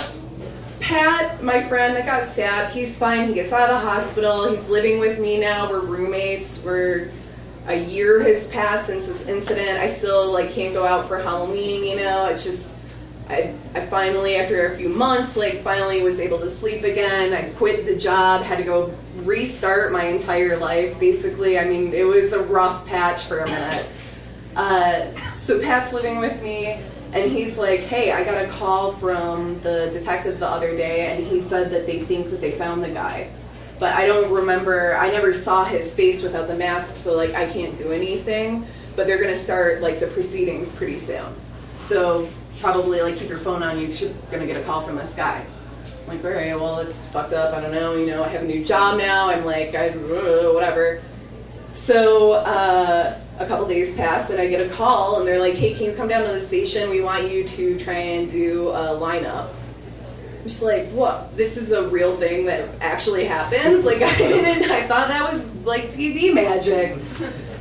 [0.79, 3.27] Pat, my friend that got stabbed, he's fine.
[3.27, 4.49] He gets out of the hospital.
[4.49, 5.69] He's living with me now.
[5.69, 6.63] We're roommates.
[6.63, 7.11] We're
[7.67, 9.79] a year has passed since this incident.
[9.79, 11.83] I still like can't go out for Halloween.
[11.83, 12.75] You know, it's just
[13.29, 17.33] I I finally after a few months like finally was able to sleep again.
[17.33, 18.43] I quit the job.
[18.43, 20.99] Had to go restart my entire life.
[20.99, 23.87] Basically, I mean it was a rough patch for a minute.
[24.55, 26.79] Uh, so Pat's living with me
[27.13, 31.25] And he's like, "Hey, I got a call from the detective the other day, and
[31.25, 33.29] he said that they think that they found the guy."
[33.79, 34.95] But I don't remember.
[34.97, 38.65] I never saw his face without the mask, so like I can't do anything.
[38.95, 41.33] But they're gonna start like the proceedings pretty soon.
[41.79, 42.27] So
[42.59, 43.87] probably like keep your phone on you.
[43.87, 45.45] You're gonna get a call from this guy.
[46.07, 47.53] I'm like, all right, well, it's fucked up.
[47.53, 47.95] I don't know.
[47.95, 49.29] You know, I have a new job now.
[49.29, 51.01] I'm like, I whatever.
[51.69, 55.73] So uh, a couple days pass, and I get a call, and they're like, hey,
[55.73, 56.89] can you come down to the station?
[56.89, 59.49] We want you to try and do a lineup.
[60.37, 61.35] I'm just like, what?
[61.35, 63.85] This is a real thing that actually happens?
[63.85, 64.71] Like, I didn't.
[64.71, 66.97] I thought that was like TV magic.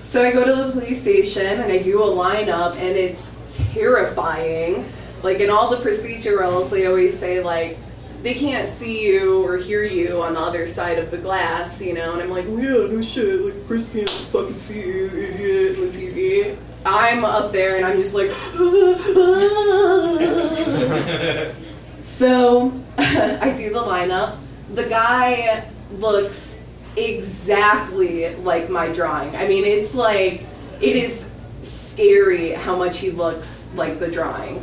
[0.03, 3.37] So I go to the police station and I do a lineup, and it's
[3.73, 4.89] terrifying.
[5.23, 7.79] Like in all the procedurals, they always say like
[8.27, 11.95] they can't see you or hear you on the other side of the glass, you
[11.95, 12.15] know.
[12.15, 13.41] And I'm like, oh, yeah, no shit.
[13.41, 16.57] Like Chris can't fucking see you, idiot, on TV.
[16.85, 18.33] I'm up there and I'm just like,
[22.03, 24.39] so I do the lineup.
[24.75, 26.65] The guy looks
[26.97, 29.37] exactly like my drawing.
[29.37, 30.45] I mean, it's like,
[30.81, 34.61] it is scary how much he looks like the drawing.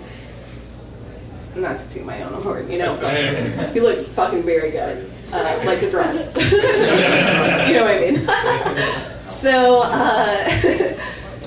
[1.55, 5.61] Not to toot my own horn, you know, but he looked fucking very good, uh,
[5.65, 6.17] like a drawing.
[6.17, 9.29] you know what I mean?
[9.29, 10.99] so, uh,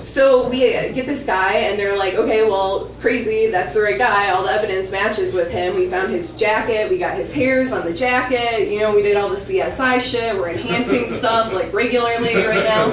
[0.05, 4.31] so we get this guy, and they're like, okay, well, crazy, that's the right guy.
[4.31, 5.75] All the evidence matches with him.
[5.75, 8.71] We found his jacket, we got his hairs on the jacket.
[8.71, 10.37] You know, we did all the CSI shit.
[10.37, 12.92] We're enhancing stuff like regularly right now.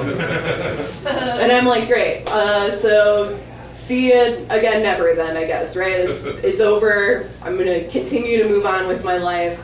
[1.06, 2.28] And I'm like, great.
[2.28, 3.38] Uh, so
[3.74, 5.96] see you again, never then, I guess, right?
[5.96, 7.28] This is over.
[7.42, 9.60] I'm going to continue to move on with my life.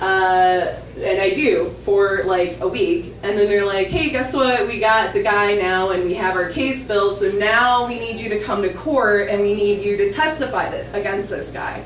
[0.00, 3.14] Uh, and I do for like a week.
[3.22, 4.66] And then they're like, hey, guess what?
[4.66, 7.16] We got the guy now and we have our case built.
[7.16, 10.70] So now we need you to come to court and we need you to testify
[10.70, 11.84] th- against this guy.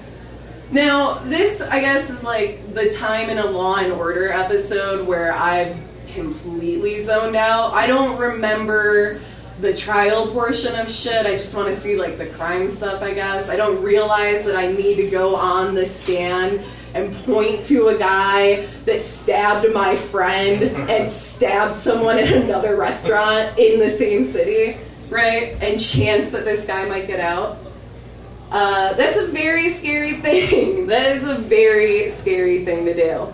[0.71, 5.33] Now, this, I guess, is like the time in a Law and Order episode where
[5.33, 5.77] I've
[6.15, 7.73] completely zoned out.
[7.75, 9.21] I don't remember
[9.61, 11.27] the trial portion of shit.
[11.27, 13.49] I just want to see like the crime stuff, I guess.
[13.49, 16.65] I don't realize that I need to go on the stand
[16.95, 23.59] and point to a guy that stabbed my friend and stabbed someone at another restaurant
[23.59, 24.79] in the same city,
[25.11, 25.57] right?
[25.61, 27.59] And chance that this guy might get out.
[28.51, 30.87] Uh, that's a very scary thing.
[30.87, 33.33] That is a very scary thing to do.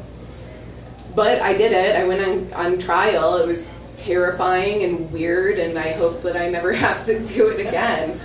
[1.14, 1.96] But I did it.
[1.96, 3.36] I went on, on trial.
[3.36, 7.66] It was terrifying and weird, and I hope that I never have to do it
[7.66, 8.20] again.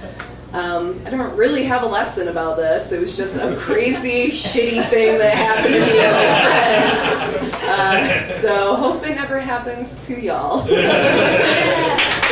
[0.54, 2.94] Um, I don't really have a lesson about this.
[2.94, 7.64] It was just a crazy, shitty thing that happened to me and my friends.
[7.64, 10.66] Uh, so hope it never happens to y'all.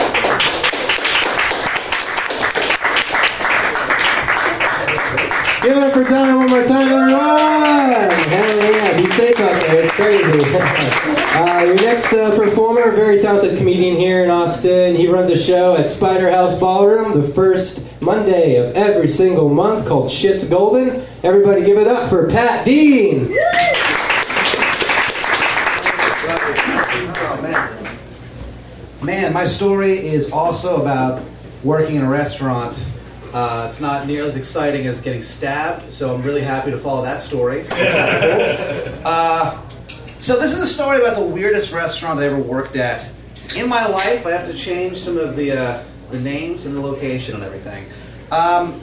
[5.64, 8.12] Give it up for Donna one more time, everyone!
[8.30, 11.13] Hell yeah, be safe out there, it's crazy.
[11.34, 14.96] Uh, your next uh, performer, a very talented comedian here in Austin.
[14.96, 19.88] He runs a show at Spider House Ballroom the first Monday of every single month
[19.88, 21.04] called Shit's Golden.
[21.24, 23.36] Everybody give it up for Pat Dean!
[27.16, 27.88] Oh, man.
[29.04, 31.24] Man, my story is also about
[31.64, 32.88] working in a restaurant.
[33.34, 37.02] Uh, it's not nearly as exciting as getting stabbed, so I'm really happy to follow
[37.02, 37.66] that story.
[37.72, 39.60] uh,
[40.24, 43.12] so this is a story about the weirdest restaurant I ever worked at.
[43.58, 46.80] In my life, I have to change some of the uh, the names and the
[46.80, 47.86] location and everything.
[48.32, 48.82] Um,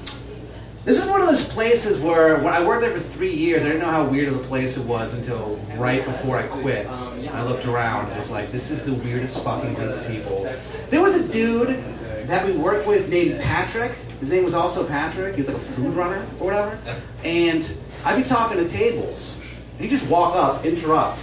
[0.85, 3.69] this is one of those places where when I worked there for three years, I
[3.69, 6.87] didn't know how weird of a place it was until right before I quit.
[6.87, 10.43] I looked around and was like, this is the weirdest fucking group of people.
[10.91, 11.83] There was a dude
[12.27, 13.93] that we worked with named Patrick.
[14.21, 15.37] His name was also Patrick.
[15.37, 16.79] He was like a food runner or whatever.
[17.25, 17.67] And
[18.05, 19.39] I'd be talking to tables.
[19.73, 21.23] And he'd just walk up, interrupt,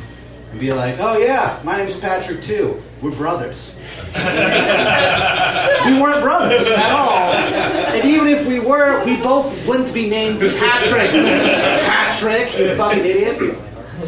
[0.51, 2.81] and be like, oh yeah, my name's Patrick too.
[3.01, 3.75] We're brothers.
[4.15, 7.19] we weren't brothers at all.
[7.19, 11.12] And even if we were, we both wouldn't be named Patrick.
[11.12, 13.57] Patrick, you fucking idiot.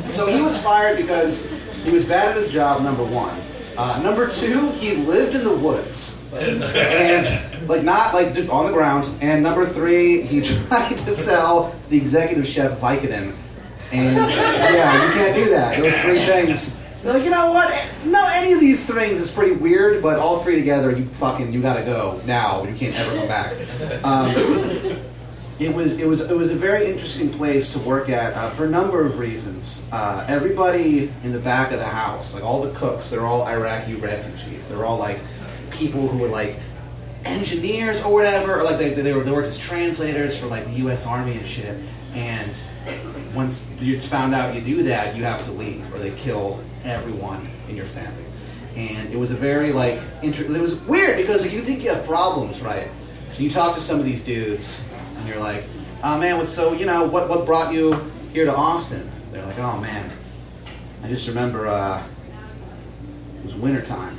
[0.09, 1.45] So he was fired because
[1.83, 3.39] he was bad at his job, number one.
[3.77, 6.17] Uh, number two, he lived in the woods.
[6.33, 9.09] And, like, not, like, on the ground.
[9.21, 13.35] And number three, he tried to sell the executive chef Vicodin.
[13.91, 15.79] And, yeah, you can't do that.
[15.79, 16.79] Those three things.
[17.01, 17.73] They're like, you know what?
[18.05, 21.61] No, any of these things is pretty weird, but all three together, you fucking, you
[21.61, 22.63] gotta go now.
[22.65, 24.03] You can't ever come back.
[24.03, 24.33] Um,
[25.59, 28.65] it was it was it was a very interesting place to work at uh, for
[28.65, 29.85] a number of reasons.
[29.91, 33.95] Uh, everybody in the back of the house, like all the cooks, they're all Iraqi
[33.95, 34.69] refugees.
[34.69, 35.19] They're all like
[35.69, 36.57] people who were like
[37.25, 40.77] engineers or whatever, or like they, they, were, they worked as translators for like the
[40.79, 41.05] U.S.
[41.05, 41.77] Army and shit.
[42.13, 42.55] And
[43.33, 47.47] once it's found out you do that, you have to leave, or they kill everyone
[47.67, 48.23] in your family.
[48.75, 51.89] And it was a very like inter- it was weird because like, you think you
[51.89, 52.87] have problems, right?
[53.37, 54.85] You talk to some of these dudes,
[55.17, 55.65] and you're like,
[56.03, 57.93] "Oh man, what's so you know what what brought you
[58.33, 60.11] here to Austin?" They're like, "Oh man,
[61.03, 62.03] I just remember uh,
[63.39, 64.17] it was wintertime.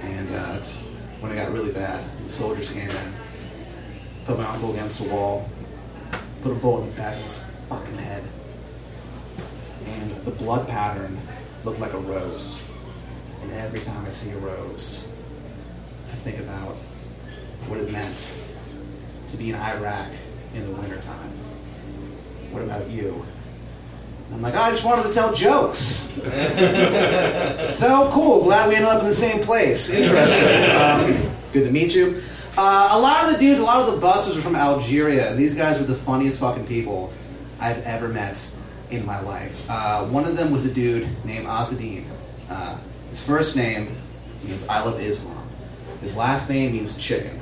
[0.00, 0.82] And uh, that's
[1.20, 2.04] when it got really bad.
[2.26, 3.14] The soldiers came in,
[4.26, 5.48] put my uncle against the wall,
[6.42, 8.24] put a bullet in the back of his fucking head.
[9.86, 11.20] And the blood pattern
[11.64, 12.62] looked like a rose.
[13.42, 15.06] And every time I see a rose,
[16.10, 16.76] I think about
[17.66, 18.32] what it meant
[19.30, 20.10] to be in Iraq
[20.54, 21.30] in the wintertime.
[22.50, 23.24] What about you?
[24.26, 25.78] And I'm like, I just wanted to tell jokes.
[27.78, 28.42] so cool.
[28.44, 29.88] Glad we ended up in the same place.
[29.90, 30.70] Interesting.
[30.70, 32.22] Um, good to meet you.
[32.60, 35.38] Uh, a lot of the dudes, a lot of the busters are from Algeria, and
[35.38, 37.12] these guys were the funniest fucking people
[37.60, 38.36] I've ever met
[38.90, 39.64] in my life.
[39.70, 42.04] Uh, one of them was a dude named Azadine.
[42.50, 42.76] Uh,
[43.10, 43.96] his first name
[44.42, 45.48] means I love Islam.
[46.00, 47.38] His last name means chicken.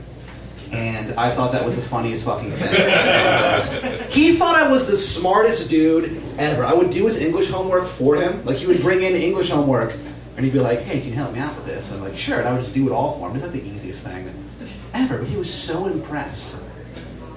[0.71, 4.09] And I thought that was the funniest fucking thing.
[4.11, 6.62] he thought I was the smartest dude ever.
[6.62, 8.45] I would do his English homework for him.
[8.45, 9.97] Like, he would bring in English homework,
[10.37, 11.91] and he'd be like, hey, can you help me out with this?
[11.91, 12.39] And I'm like, sure.
[12.39, 13.37] And I would just do it all for him.
[13.37, 14.30] It's like the easiest thing
[14.93, 15.18] ever.
[15.18, 16.57] But he was so impressed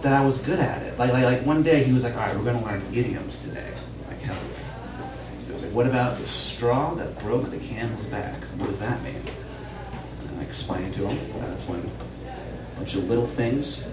[0.02, 1.00] that I was good at it.
[1.00, 3.44] Like, like, like one day he was like, all right, we're going to learn idioms
[3.44, 3.72] today.
[4.04, 5.10] I'm like, hell yeah.
[5.42, 8.44] So he was like, what about the straw that broke the camel's back?
[8.58, 9.22] What does that mean?
[10.28, 11.40] And I explained to him.
[11.40, 13.86] That's when a bunch of little things,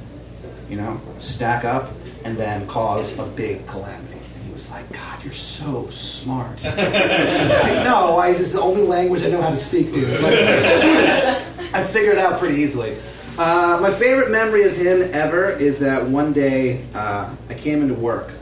[0.69, 1.93] you know, stack up
[2.25, 4.16] and then cause a big calamity.
[4.57, 6.65] Was like, God, you're so smart.
[6.65, 9.93] like, no, I just the only language I know how to speak.
[9.93, 10.03] Like,
[11.75, 12.97] I figured it out pretty easily.
[13.37, 17.93] Uh, my favorite memory of him ever is that one day uh, I came into
[17.93, 18.33] work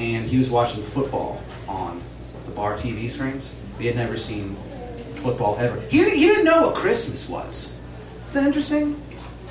[0.00, 2.02] and he was watching football on
[2.46, 3.56] the bar TV screens.
[3.78, 4.56] He had never seen
[5.12, 5.80] football ever.
[5.82, 7.78] He didn't, he didn't know what Christmas was.
[8.24, 9.00] Is that interesting?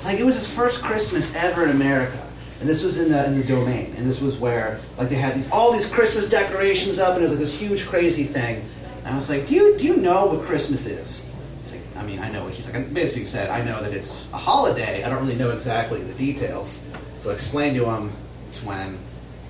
[0.04, 2.25] Like it was his first Christmas ever in America,
[2.60, 5.34] and this was in the in the domain, and this was where like they had
[5.34, 8.68] these all these Christmas decorations up, and it was like this huge crazy thing.
[9.04, 11.30] And I was like, do you do you know what Christmas is?
[11.62, 12.44] He's like, I mean, I know.
[12.44, 15.04] What he's like, I basically said, I know that it's a holiday.
[15.04, 16.82] I don't really know exactly the details.
[17.20, 18.10] So I explained to him
[18.48, 18.98] it's when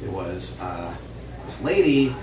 [0.03, 0.95] it was uh,
[1.45, 2.15] this lady,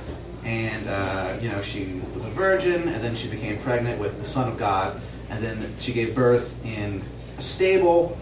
[0.43, 4.25] and uh, you know she was a virgin, and then she became pregnant with the
[4.25, 7.03] Son of God, and then she gave birth in
[7.38, 8.17] a stable,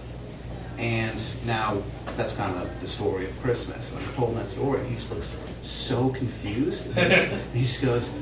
[0.77, 1.81] and now
[2.17, 3.91] that's kind of the story of Christmas.
[3.91, 6.95] And I told him that story, and he just looks so confused.
[6.97, 8.15] And he just, and he just goes,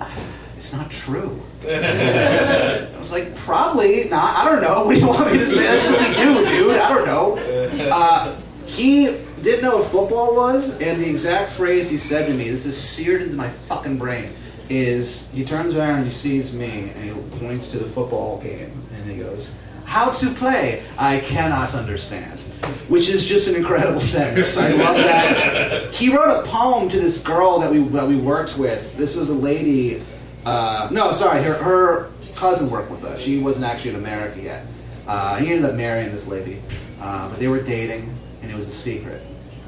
[0.00, 0.16] "Ah,
[0.56, 4.36] "It's not true." I was like, "Probably not.
[4.36, 4.84] I don't know.
[4.84, 5.62] What do you want me to say?
[5.62, 6.76] That's what we do, dude.
[6.76, 7.60] I don't know."
[7.94, 9.06] Uh, he
[9.42, 12.76] didn't know what football was, and the exact phrase he said to me, this is
[12.76, 14.30] seared into my fucking brain,
[14.68, 18.72] is he turns around and he sees me, and he points to the football game,
[18.94, 19.54] and he goes,
[19.84, 20.82] How to play?
[20.98, 22.40] I cannot understand.
[22.88, 24.56] Which is just an incredible sentence.
[24.56, 25.94] I love that.
[25.94, 28.96] He wrote a poem to this girl that we, that we worked with.
[28.96, 30.02] This was a lady,
[30.44, 33.20] uh, no, sorry, her, her cousin worked with us.
[33.20, 34.66] She wasn't actually in America yet.
[35.06, 36.62] Uh, he ended up marrying this lady,
[37.00, 39.22] uh, but they were dating, and it was a secret.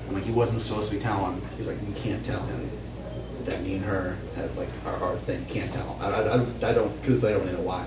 [0.06, 1.40] And like he wasn't supposed to be telling.
[1.52, 2.70] He was like, you can't tell him
[3.44, 5.44] that me and her had like our, our thing.
[5.46, 5.96] Can't tell.
[6.00, 7.02] I, I, I don't.
[7.02, 7.86] Truthfully, I don't really know why.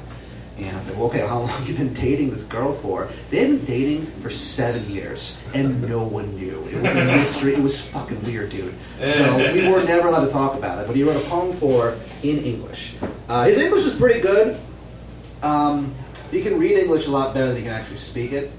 [0.59, 3.09] And I was like, well, okay, how long have you been dating this girl for?
[3.29, 6.67] They had been dating for seven years, and no one knew.
[6.69, 7.53] It was a mystery.
[7.53, 8.73] It was fucking weird, dude.
[8.99, 10.87] So we were never allowed to talk about it.
[10.87, 12.95] But he wrote a poem for in English.
[13.27, 14.59] Uh, his English was pretty good.
[15.41, 15.95] Um,
[16.31, 18.51] he can read English a lot better than he can actually speak it.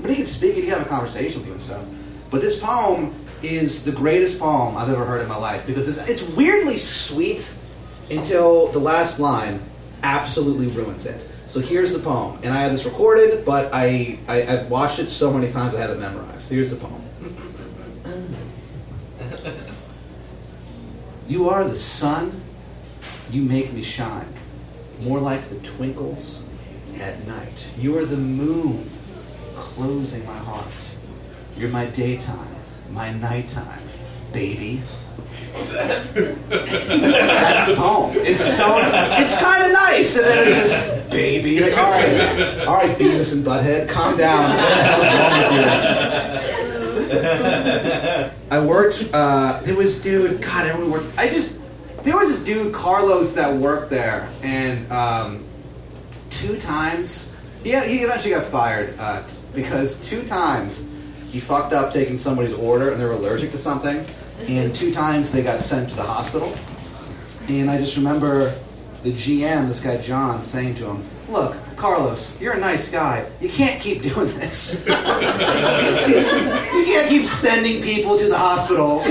[0.00, 0.56] But he can speak it.
[0.56, 1.86] He can have a conversation with you and stuff.
[2.30, 6.08] But this poem is the greatest poem I've ever heard in my life because it's,
[6.08, 7.54] it's weirdly sweet
[8.10, 9.60] until the last line
[10.02, 11.28] absolutely ruins it.
[11.46, 15.10] So here's the poem, and I have this recorded, but I, I I've watched it
[15.10, 16.50] so many times I have it memorized.
[16.50, 17.02] Here's the poem.
[21.28, 22.42] you are the sun,
[23.30, 24.26] you make me shine,
[25.00, 26.42] more like the twinkles
[26.98, 27.68] at night.
[27.78, 28.90] You are the moon,
[29.54, 30.66] closing my heart.
[31.56, 32.56] You're my daytime,
[32.90, 33.82] my nighttime,
[34.32, 34.82] baby.
[36.48, 38.16] That's the poem.
[38.18, 41.60] It's so it's kind of nice, and then it's just baby.
[41.60, 44.56] Like, all right, all right, Beavis and Butthead, calm down.
[44.56, 45.32] What the hell's wrong
[47.02, 48.30] with you?
[48.50, 49.08] I worked.
[49.12, 50.40] Uh, there was dude.
[50.42, 51.18] God, only worked.
[51.18, 51.58] I just
[52.02, 55.44] there was this dude Carlos that worked there, and um,
[56.30, 60.84] two times He, he eventually got fired uh, because two times
[61.32, 64.06] he fucked up taking somebody's order and they were allergic to something,
[64.40, 66.56] and two times they got sent to the hospital.
[67.48, 68.54] And I just remember
[69.02, 73.28] the GM, this guy John, saying to him, Look, Carlos, you're a nice guy.
[73.40, 74.86] You can't keep doing this.
[74.86, 74.92] you
[76.84, 79.02] can't keep sending people to the hospital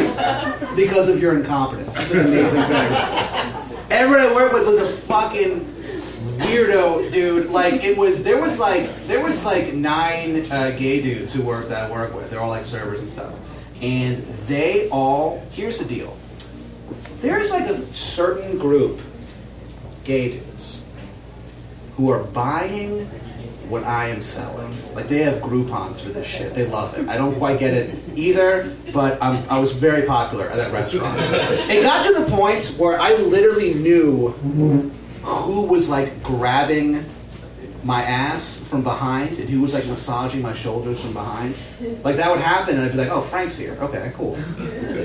[0.76, 1.96] because of your incompetence.
[1.98, 2.92] It's an amazing thing.
[3.90, 5.66] Everyone I worked with was a fucking
[6.40, 7.50] weirdo dude.
[7.50, 11.70] Like it was, there was like there was like nine uh, gay dudes who worked
[11.70, 12.30] that I work with.
[12.30, 13.34] They're all like servers and stuff,
[13.86, 15.46] and they all.
[15.52, 16.18] Here's the deal.
[17.22, 19.00] There's like a certain group,
[20.04, 20.82] gay dudes,
[21.96, 23.06] who are buying
[23.70, 24.76] what I am selling.
[24.96, 26.56] Like they have Groupons for this shit.
[26.56, 27.08] They love it.
[27.08, 31.20] I don't quite get it either, but I was very popular at that restaurant.
[31.20, 34.30] it got to the point where I literally knew
[35.24, 37.06] who was like grabbing
[37.86, 41.56] my ass from behind and he was like massaging my shoulders from behind.
[42.04, 43.78] Like that would happen, and I'd be like, "Oh, Frank's here.
[43.80, 44.36] Okay, cool.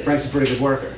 [0.02, 0.94] Frank's a pretty good worker."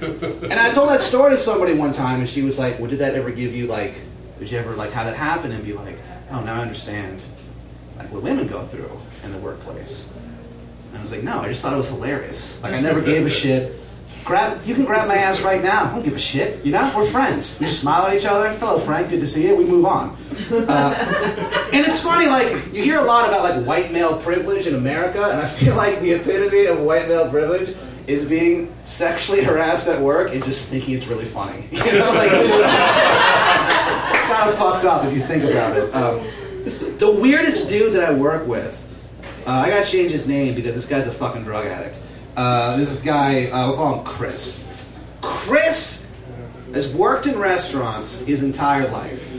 [0.00, 3.00] And I told that story to somebody one time, and she was like, "Well, did
[3.00, 3.96] that ever give you like?
[4.38, 5.98] Did you ever like have that happen?" And be like,
[6.30, 7.22] "Oh, now I understand
[7.98, 8.92] like what women go through
[9.24, 10.08] in the workplace."
[10.90, 12.62] And I was like, "No, I just thought it was hilarious.
[12.62, 13.80] Like I never gave a shit.
[14.24, 15.84] Grab, you can grab my ass right now.
[15.84, 16.64] I don't give a shit.
[16.64, 17.60] You know, we're friends.
[17.60, 18.48] We just smile at each other.
[18.54, 19.10] Hello, Frank.
[19.10, 19.54] Good to see you.
[19.54, 20.16] We move on.
[20.50, 24.74] Uh, and it's funny, like you hear a lot about like white male privilege in
[24.76, 29.88] America, and I feel like the epitome of white male privilege is being sexually harassed
[29.88, 31.68] at work and just thinking it's really funny.
[31.72, 32.30] You know, like
[34.26, 35.94] kind of fucked up if you think about it.
[35.94, 36.20] Um,
[36.98, 38.74] the weirdest dude that I work with,
[39.46, 42.00] uh, I got to change his name because this guy's a fucking drug addict.
[42.36, 44.64] Uh, this is guy, uh, we'll call him Chris.
[45.20, 46.06] Chris
[46.72, 49.30] has worked in restaurants his entire life.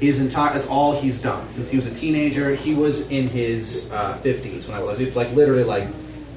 [0.00, 2.54] His entire that's all he's done since he was a teenager.
[2.54, 5.00] He was in his uh, 50s when I was.
[5.00, 5.88] It was like literally like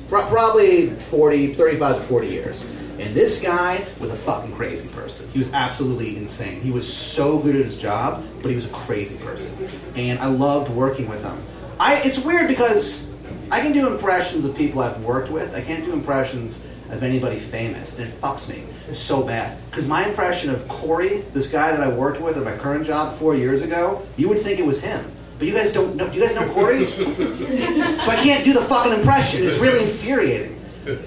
[0.07, 2.69] pro- probably 40, 35 to 40 years.
[2.99, 5.29] And this guy was a fucking crazy person.
[5.31, 6.61] He was absolutely insane.
[6.61, 9.69] He was so good at his job, but he was a crazy person.
[9.95, 11.37] And I loved working with him.
[11.79, 13.08] I it's weird because
[13.51, 15.55] I can do impressions of people I've worked with.
[15.55, 19.57] I can't do impressions of anybody famous, and it fucks me so bad.
[19.69, 23.15] Because my impression of Corey, this guy that I worked with at my current job
[23.17, 25.11] four years ago, you would think it was him.
[25.37, 26.09] But you guys don't know.
[26.09, 26.85] Do you guys know Corey?
[26.85, 29.45] so I can't do the fucking impression.
[29.45, 30.59] It's really infuriating.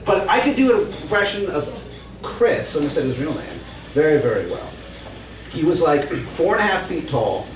[0.05, 1.69] But I could do an impression of
[2.23, 2.69] Chris.
[2.69, 3.59] Someone said his real name.
[3.93, 4.69] Very, very well.
[5.51, 7.47] He was like four and a half feet tall,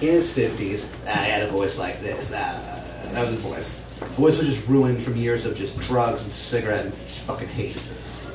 [0.00, 0.92] in his fifties.
[1.06, 2.32] I had a voice like this.
[2.34, 2.80] Ah,
[3.12, 3.83] that was his voice.
[4.12, 7.80] Voice was just ruined from years of just drugs and cigarette and fucking hate.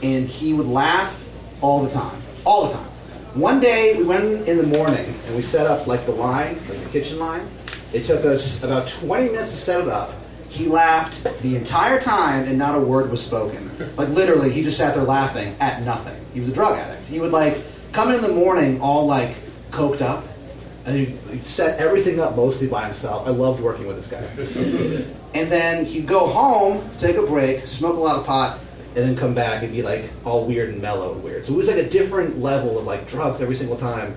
[0.04, 1.26] And he would laugh
[1.62, 2.86] all the time, all the time.
[3.34, 6.84] One day we went in the morning and we set up like the line, like
[6.84, 7.48] the kitchen line.
[7.94, 10.14] It took us about 20 minutes to set it up.
[10.50, 13.70] He laughed the entire time and not a word was spoken.
[13.96, 16.20] Like literally, he just sat there laughing at nothing.
[16.34, 17.06] He was a drug addict.
[17.06, 17.62] He would like
[17.92, 19.36] come in the morning all like
[19.72, 20.26] coked up,
[20.86, 23.28] and he'd set everything up mostly by himself.
[23.28, 25.06] I loved working with this guy.
[25.34, 28.60] and then he'd go home, take a break, smoke a lot of pot,
[28.96, 31.46] and then come back and be like all weird and mellow and weird.
[31.46, 34.16] So it was like a different level of like drugs every single time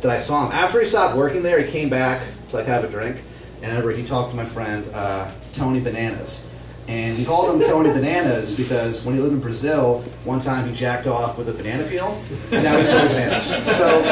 [0.00, 0.52] that I saw him.
[0.52, 3.22] After he stopped working there, he came back to like have a drink,
[3.56, 6.48] and I remember he talked to my friend uh, Tony Bananas.
[6.88, 10.74] And he called him Tony Bananas because when he lived in Brazil, one time he
[10.74, 13.66] jacked off with a banana peel, and now he's Tony Bananas.
[13.76, 14.02] So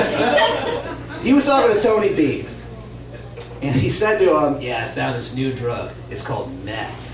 [1.22, 2.46] he was talking to Tony B.
[3.62, 5.92] And he said to him, Yeah, I found this new drug.
[6.10, 7.08] It's called meth.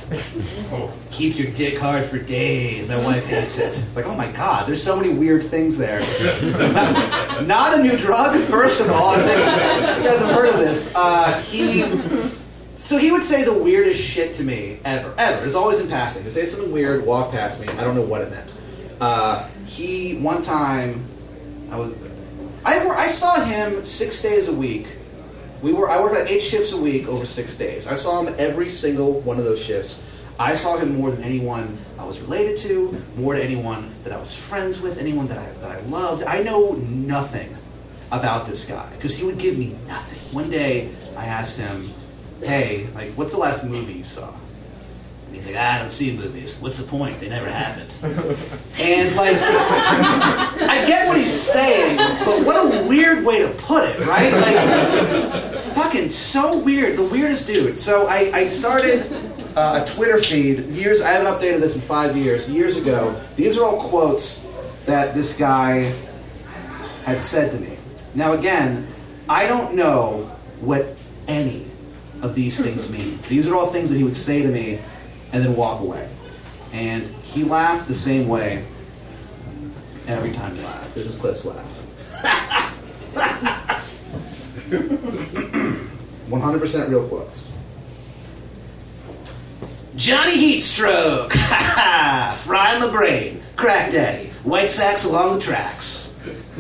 [1.11, 2.89] Keeps your dick hard for days.
[2.89, 3.67] My wife hates it.
[3.67, 5.99] It's like, oh my god, there's so many weird things there.
[7.43, 9.17] not, a new drug, first of all.
[9.17, 9.39] I think
[9.99, 10.93] you guys have heard of this.
[10.95, 11.83] Uh, he.
[12.79, 15.45] So he would say the weirdest shit to me ever, ever.
[15.45, 16.23] It's always in passing.
[16.23, 17.67] He would say something weird, walk past me.
[17.67, 18.53] I don't know what it meant.
[19.01, 21.05] Uh, he one time,
[21.73, 21.93] I was,
[22.65, 24.87] I, I saw him six days a week
[25.63, 27.87] we were I worked at eight shifts a week over six days.
[27.87, 30.03] I saw him every single one of those shifts.
[30.39, 34.19] I saw him more than anyone I was related to, more than anyone that I
[34.19, 36.23] was friends with, anyone that I that I loved.
[36.25, 37.57] I know nothing
[38.13, 40.19] about this guy because he would give me nothing.
[40.33, 41.93] One day I asked him,
[42.43, 44.33] "Hey, like, what's the last movie you saw?"
[45.37, 46.59] He's like, "Ah, "I don't see movies.
[46.61, 47.21] What's the point?
[47.21, 47.95] They never happened."
[48.79, 54.01] And like, I get what he's saying, but what a weird way to put it,
[54.07, 54.33] right?
[54.33, 56.99] Like, fucking so weird.
[56.99, 57.77] The weirdest dude.
[57.77, 59.13] So I, I started
[59.55, 61.03] uh, a Twitter feed years.
[61.03, 62.51] I haven't updated this in five years.
[62.51, 64.47] Years ago, these are all quotes
[64.87, 65.95] that this guy
[67.05, 67.77] had said to me.
[68.15, 68.89] Now, again,
[69.29, 70.31] I don't know
[70.61, 70.97] what
[71.29, 71.67] any
[72.23, 73.19] of these things mean?
[73.29, 74.81] These are all things that he would say to me
[75.33, 76.09] and then walk away.
[76.73, 78.65] And he laughed the same way
[80.07, 80.95] every time he laughed.
[80.95, 81.83] This is Cliff's laugh.
[86.29, 87.49] 100% real quotes.
[89.97, 91.33] Johnny Heatstroke,
[92.43, 96.13] frying the brain, crack daddy, white sacks along the tracks.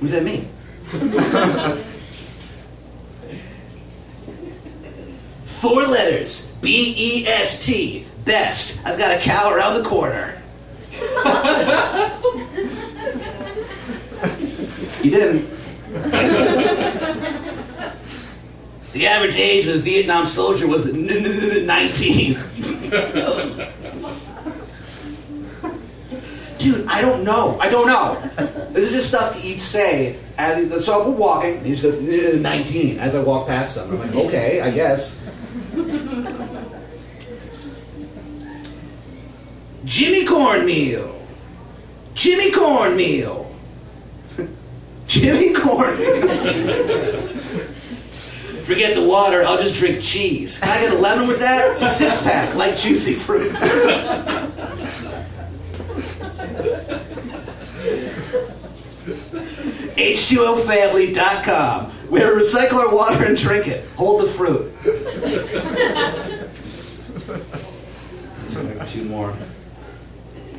[0.00, 0.48] Who's that me?
[5.64, 8.78] Four letters, B E S T, best.
[8.84, 10.34] I've got a cow around the corner.
[15.02, 15.48] you didn't.
[18.92, 22.34] The average age of a Vietnam soldier was n- n- n- 19.
[26.58, 27.58] Dude, I don't know.
[27.58, 28.20] I don't know.
[28.70, 31.94] This is just stuff he'd say as he's so I'm walking, and he just goes
[31.94, 33.90] "N- n- 19 as I walk past him.
[33.92, 35.23] I'm like, okay, I guess.
[39.84, 41.14] Jimmy Cornmeal.
[42.14, 43.54] Jimmy Cornmeal.
[45.08, 47.28] Jimmy Cornmeal.
[48.64, 50.58] Forget the water, I'll just drink cheese.
[50.58, 51.86] Can I get a lemon with that?
[51.90, 53.52] Six pack, like juicy fruit.
[59.96, 61.93] H2OFamily.com.
[62.10, 63.86] We recycle our water and drink it.
[63.96, 64.72] Hold the fruit.
[68.88, 69.34] Two more.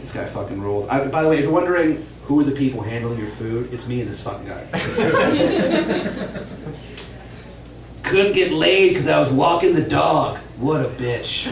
[0.02, 0.90] This guy fucking ruled.
[0.90, 3.88] I, by the way, if you're wondering who are the people handling your food, it's
[3.88, 4.66] me and this fucking guy.
[8.04, 10.40] Couldn't get laid because I was walking the dog.
[10.58, 11.46] What a bitch.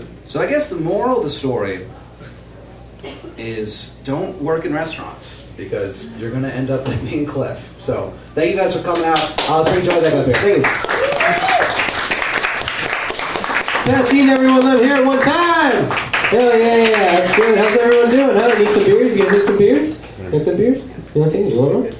[0.30, 1.88] So I guess the moral of the story
[3.38, 7.76] is don't work in restaurants because you're going to end up like and Cliff.
[7.80, 9.18] So thank you guys for coming out.
[9.72, 10.34] Bring Joey back up here.
[10.34, 11.70] Thank you.
[13.86, 15.90] Yeah, seen everyone live here at one time.
[16.30, 17.58] Hell yeah, yeah, that's good.
[17.58, 18.36] How's everyone doing?
[18.36, 18.58] Huh?
[18.58, 19.16] Need some beers?
[19.16, 20.00] You guys need some beers?
[20.32, 20.86] Need some beers?
[21.14, 21.34] You want?
[21.34, 21.94] You want one?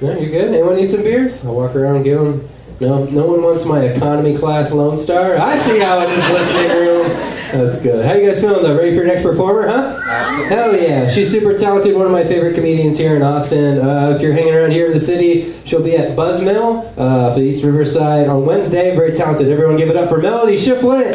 [0.00, 0.48] No, you're good.
[0.48, 1.44] Anyone need some beers?
[1.46, 2.48] I'll walk around and give them.
[2.80, 5.36] No, no one wants my economy class Lone Star.
[5.36, 7.29] I see how it is listening room.
[7.52, 8.04] That's good.
[8.06, 8.76] How you guys feeling though?
[8.76, 10.00] Ready for your next performer, huh?
[10.06, 10.56] Absolutely.
[10.56, 11.08] Hell yeah.
[11.10, 13.78] She's super talented, one of my favorite comedians here in Austin.
[13.78, 17.40] Uh, if you're hanging around here in the city, she'll be at Buzzmill uh, for
[17.40, 18.94] the East Riverside on Wednesday.
[18.94, 19.50] Very talented.
[19.50, 21.12] Everyone give it up for Melody Shifflet.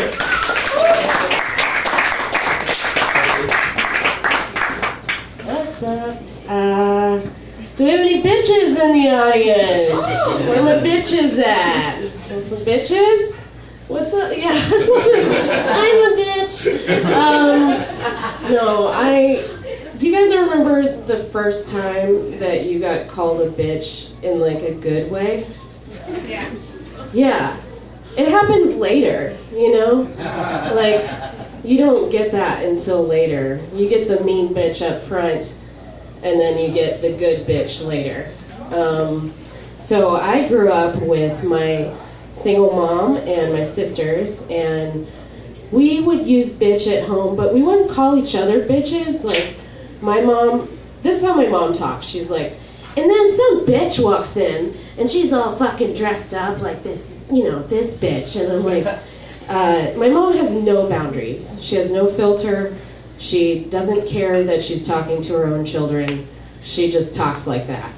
[5.46, 6.22] What's up?
[6.48, 7.20] Uh,
[7.76, 10.46] do we have any bitches in the audience?
[10.48, 12.02] Where my bitches at?
[12.30, 13.35] Got some bitches?
[13.88, 14.36] What's up?
[14.36, 16.66] Yeah, I'm a bitch.
[17.06, 19.48] Um, no, I.
[20.00, 24.64] Do you guys remember the first time that you got called a bitch in like
[24.64, 25.48] a good way?
[26.26, 26.50] Yeah.
[27.14, 27.62] Yeah.
[28.18, 30.02] It happens later, you know?
[30.74, 31.08] Like,
[31.64, 33.62] you don't get that until later.
[33.72, 35.56] You get the mean bitch up front,
[36.24, 38.32] and then you get the good bitch later.
[38.74, 39.32] Um,
[39.78, 41.94] so I grew up with my
[42.36, 45.08] single mom and my sisters, and
[45.72, 49.24] we would use bitch at home, but we wouldn't call each other bitches.
[49.24, 49.58] Like,
[50.02, 52.06] my mom, this is how my mom talks.
[52.06, 52.54] She's like,
[52.98, 57.44] and then some bitch walks in, and she's all fucking dressed up like this, you
[57.44, 58.40] know, this bitch.
[58.40, 58.86] And I'm like,
[59.50, 61.60] uh, my mom has no boundaries.
[61.64, 62.78] She has no filter.
[63.18, 66.28] She doesn't care that she's talking to her own children.
[66.62, 67.92] She just talks like that.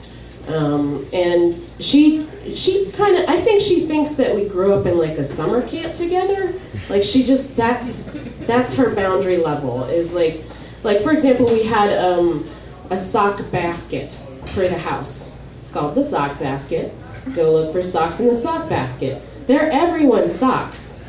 [0.48, 4.98] Um, and she she kind of I think she thinks that we grew up in
[4.98, 6.60] like a summer camp together.
[6.90, 10.44] Like she just that's that's her boundary level is like
[10.84, 12.50] like for example we had um,
[12.90, 14.14] a sock basket
[14.48, 15.38] for the house.
[15.60, 16.94] It's called the sock basket.
[17.36, 19.22] Go look for socks in the sock basket.
[19.48, 21.04] They're everyone's socks.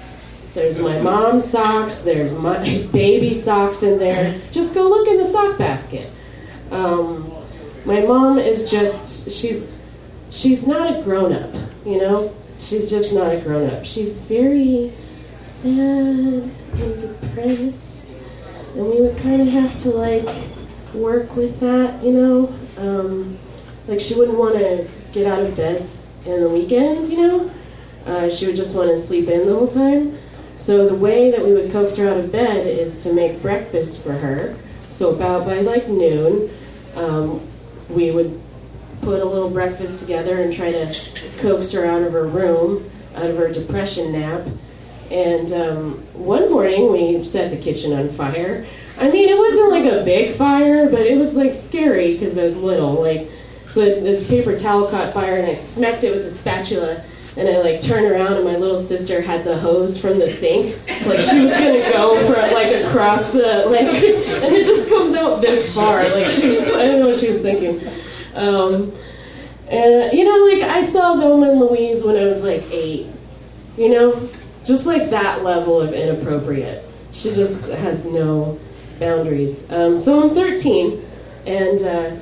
[0.55, 2.03] There's my mom's socks.
[2.03, 4.41] There's my baby socks in there.
[4.51, 6.11] Just go look in the sock basket.
[6.73, 7.28] Um,
[7.89, 9.87] my mom is just she's
[10.31, 11.55] she's not a grown up.
[11.87, 13.87] You know, she's just not a grown up.
[13.87, 14.93] She's very
[15.39, 18.15] sad and depressed,
[18.75, 20.29] and we would kind of have to like
[20.93, 22.05] work with that.
[22.05, 23.39] You know, um,
[23.87, 27.11] like she wouldn't want to get out of beds in the weekends.
[27.11, 27.51] You know,
[28.05, 30.19] uh, she would just want to sleep in the whole time.
[30.57, 34.03] So the way that we would coax her out of bed is to make breakfast
[34.03, 34.59] for her.
[34.89, 36.51] So about by like noon,
[36.95, 37.49] um,
[37.89, 38.41] we would
[39.03, 40.95] put a little breakfast together and try to
[41.39, 44.47] coax her out of her room, out of her depression nap.
[45.11, 48.67] And um, one morning we set the kitchen on fire.
[49.01, 52.45] I mean, it wasn't like a big fire, but it was like scary because I
[52.45, 53.01] was little.
[53.01, 53.31] Like,
[53.69, 57.05] So this paper towel caught fire, and I smacked it with a spatula.
[57.39, 60.77] And I like turn around, and my little sister had the hose from the sink,
[61.07, 63.83] like she was gonna go for like across the like,
[64.43, 66.03] and it just comes out this far.
[66.11, 67.81] Like she was, I don't know what she was thinking.
[68.35, 68.93] Um,
[69.69, 73.07] and you know, like I saw Thelma and Louise when I was like eight.
[73.77, 74.29] You know,
[74.65, 76.85] just like that level of inappropriate.
[77.13, 78.59] She just has no
[78.99, 79.71] boundaries.
[79.71, 81.05] Um, so I'm 13,
[81.47, 82.17] and uh,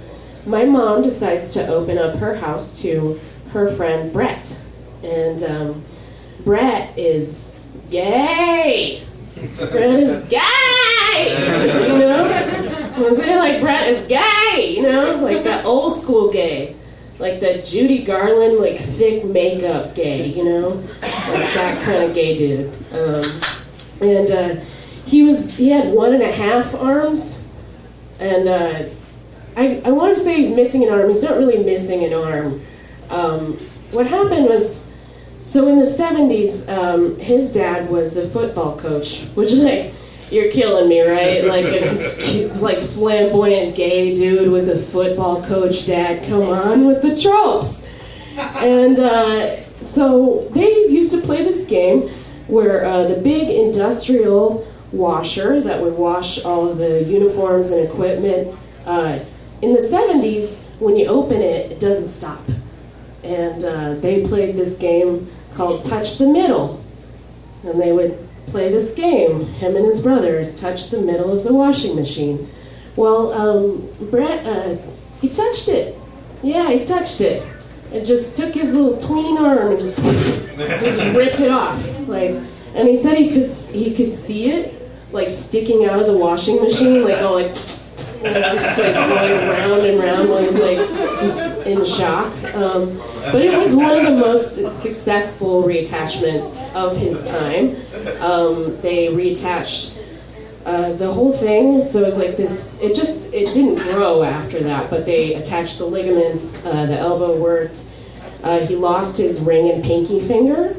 [0.45, 3.19] my mom decides to open up her house to
[3.53, 4.57] her friend Brett.
[5.03, 5.84] And um,
[6.44, 7.59] Brett is
[7.90, 9.03] gay.
[9.57, 11.88] Brett is gay.
[11.88, 12.92] You know?
[12.94, 15.16] I was saying like Brett is gay, you know?
[15.16, 16.74] Like that old school gay.
[17.18, 20.68] Like the Judy Garland, like thick makeup gay, you know?
[20.68, 22.72] Like that kind of gay dude.
[22.92, 23.40] Um,
[24.01, 24.61] and uh,
[25.05, 27.49] he was, he had one and a half arms.
[28.18, 28.84] And uh,
[29.57, 31.09] I, I want to say he's missing an arm.
[31.09, 32.62] He's not really missing an arm.
[33.09, 33.59] Um,
[33.93, 34.91] what happened was,
[35.41, 39.95] so in the 70s, um, his dad was a football coach, which, like,
[40.30, 41.45] you're killing me, right?
[41.47, 46.26] Like, a, like flamboyant gay dude with a football coach dad.
[46.28, 47.89] Come on with the tropes.
[48.37, 52.09] And uh, so they used to play this game
[52.49, 58.57] where uh, the big industrial washer that would wash all of the uniforms and equipment.
[58.84, 59.20] Uh,
[59.62, 62.41] in the 70s, when you open it, it doesn't stop.
[63.27, 66.83] And uh, they played this game called Touch the Middle.
[67.64, 71.53] And they would play this game, him and his brothers, touch the middle of the
[71.53, 72.49] washing machine.
[72.95, 74.77] Well, um, Brett, uh,
[75.20, 75.99] he touched it.
[76.43, 77.43] Yeah, he touched it.
[77.93, 79.97] And just took his little tween arm and just,
[80.57, 81.83] just ripped it off.
[82.09, 82.37] Like,
[82.74, 86.61] and he said he could he could see it like sticking out of the washing
[86.62, 87.55] machine, like all like
[88.22, 90.77] just like going round and round while he's like
[91.20, 92.33] just in shock.
[92.55, 97.77] Um, but it was one of the most successful reattachments of his time.
[98.21, 99.97] Um, they reattached
[100.64, 102.77] uh, the whole thing, so it was like this.
[102.81, 106.67] It just it didn't grow after that, but they attached the ligaments.
[106.67, 107.89] Uh, the elbow worked.
[108.43, 110.77] Uh, he lost his ring and pinky finger,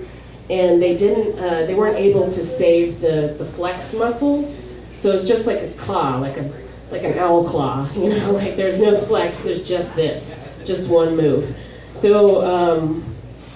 [0.49, 1.39] and they didn't.
[1.39, 5.71] Uh, they weren't able to save the the flex muscles, so it's just like a
[5.71, 6.51] claw, like a
[6.91, 7.87] like an owl claw.
[7.95, 9.43] You know, like there's no flex.
[9.45, 11.55] There's just this, just one move.
[11.93, 13.01] So um,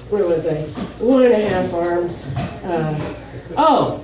[0.09, 0.63] where was I?
[1.03, 2.27] One and a half arms.
[2.63, 3.15] Uh,
[3.57, 4.03] oh,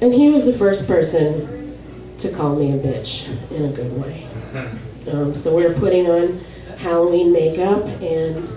[0.00, 1.76] and he was the first person
[2.18, 4.26] to call me a bitch in a good way.
[5.12, 6.40] Um, so we're putting on
[6.78, 8.48] Halloween makeup, and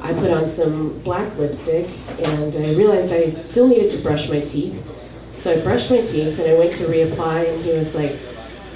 [0.00, 1.90] I put on some black lipstick,
[2.20, 4.80] and I realized I still needed to brush my teeth.
[5.40, 8.16] So I brushed my teeth, and I went to reapply, and he was like,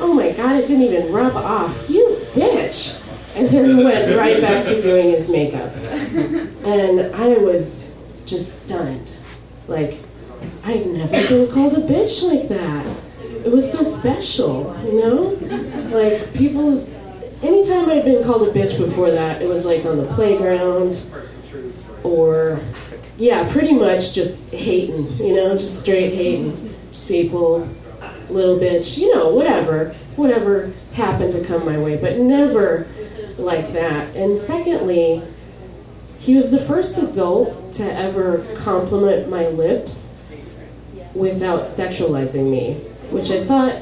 [0.00, 3.00] "Oh my god, it didn't even rub off, you bitch!"
[3.34, 5.74] And then he went right back to doing his makeup,
[6.64, 9.12] and I was just stunned,
[9.68, 9.98] like.
[10.64, 12.84] I'd never been called a bitch like that.
[13.44, 15.38] It was so special, you know?
[15.96, 16.84] Like, people,
[17.42, 21.00] anytime I'd been called a bitch before that, it was like on the playground
[22.02, 22.58] or,
[23.18, 26.74] yeah, pretty much just hating, you know, just straight hating.
[26.90, 27.68] Just people,
[28.28, 32.88] little bitch, you know, whatever, whatever happened to come my way, but never
[33.42, 34.14] like that.
[34.16, 35.22] And secondly,
[36.18, 40.18] he was the first adult to ever compliment my lips
[41.14, 42.74] without sexualizing me,
[43.10, 43.80] which I thought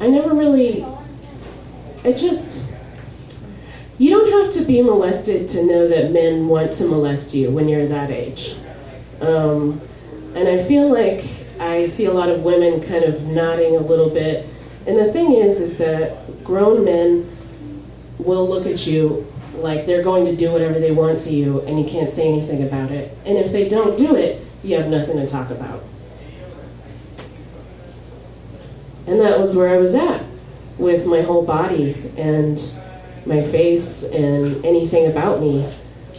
[0.00, 0.86] I never really.
[2.04, 2.70] It just.
[3.96, 7.68] You don't have to be molested to know that men want to molest you when
[7.68, 8.56] you're that age.
[9.20, 9.80] Um,
[10.34, 11.24] and I feel like
[11.60, 14.48] I see a lot of women kind of nodding a little bit.
[14.86, 17.33] And the thing is, is that grown men
[18.18, 21.78] will look at you like they're going to do whatever they want to you, and
[21.78, 23.16] you can't say anything about it.
[23.24, 25.82] And if they don't do it, you have nothing to talk about.
[29.06, 30.24] And that was where I was at
[30.78, 32.60] with my whole body and
[33.26, 35.70] my face and anything about me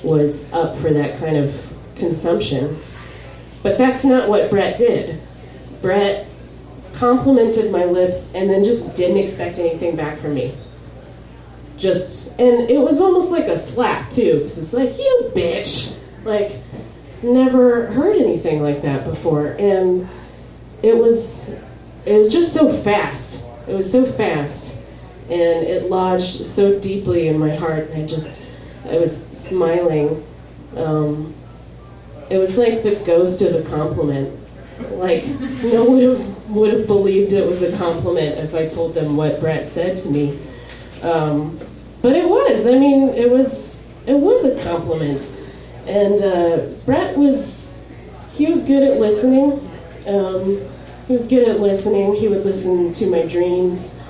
[0.04, 2.78] was up for that kind of consumption.
[3.64, 5.20] But that's not what Brett did.
[5.82, 6.28] Brett
[6.93, 10.56] complimented my lips and then just didn't expect anything back from me.
[11.78, 15.97] Just, and it was almost like a slap too, because it's like, you bitch!
[16.23, 16.53] Like,
[17.21, 19.47] never heard anything like that before.
[19.59, 20.07] And
[20.82, 21.57] it was
[22.05, 23.45] it was just so fast.
[23.67, 24.80] It was so fast,
[25.23, 27.89] and it lodged so deeply in my heart.
[27.89, 28.47] And I just,
[28.88, 30.23] I was smiling.
[30.76, 31.34] Um,
[32.30, 34.39] it was like the ghost of a compliment.
[34.91, 35.26] Like
[35.63, 39.17] no one would have would have believed it was a compliment if I told them
[39.17, 40.38] what Brett said to me.
[41.01, 41.59] Um,
[42.06, 42.68] but it was.
[42.68, 45.28] I mean, it was it was a compliment.
[45.88, 47.82] And uh, Brett was
[48.36, 49.53] he was good at listening.
[50.08, 50.62] Um,
[51.08, 52.14] he was good at listening.
[52.14, 54.03] He would listen to my dreams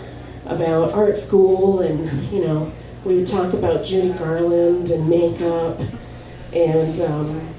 [0.46, 2.70] about art school, and you know,
[3.06, 5.80] we would talk about Judy Garland and makeup,
[6.52, 7.00] and.
[7.00, 7.50] Um,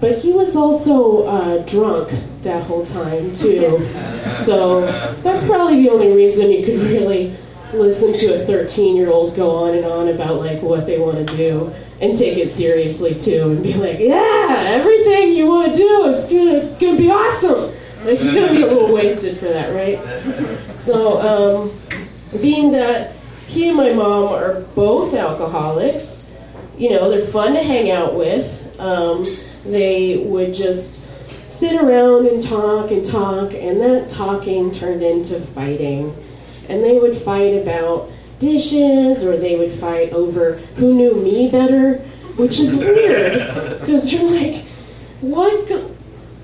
[0.00, 2.10] but he was also uh, drunk
[2.42, 3.84] that whole time too,
[4.28, 4.82] so
[5.22, 7.36] that's probably the only reason you could really
[7.72, 11.28] listen to a 13 year old go on and on about like what they want
[11.28, 15.78] to do and take it seriously too and be like yeah everything you want to
[15.78, 16.24] do is
[16.80, 17.72] gonna, be awesome.
[18.04, 20.76] Like you're gonna be a little wasted for that right?
[20.76, 23.14] So um, being that
[23.46, 26.32] he and my mom are both alcoholics
[26.76, 29.24] you know they're fun to hang out with um,
[29.64, 31.06] they would just
[31.48, 36.14] sit around and talk and talk and that talking turned into fighting
[36.68, 41.94] and they would fight about dishes or they would fight over who knew me better,
[42.36, 44.64] which is weird because you're like,
[45.20, 45.68] what?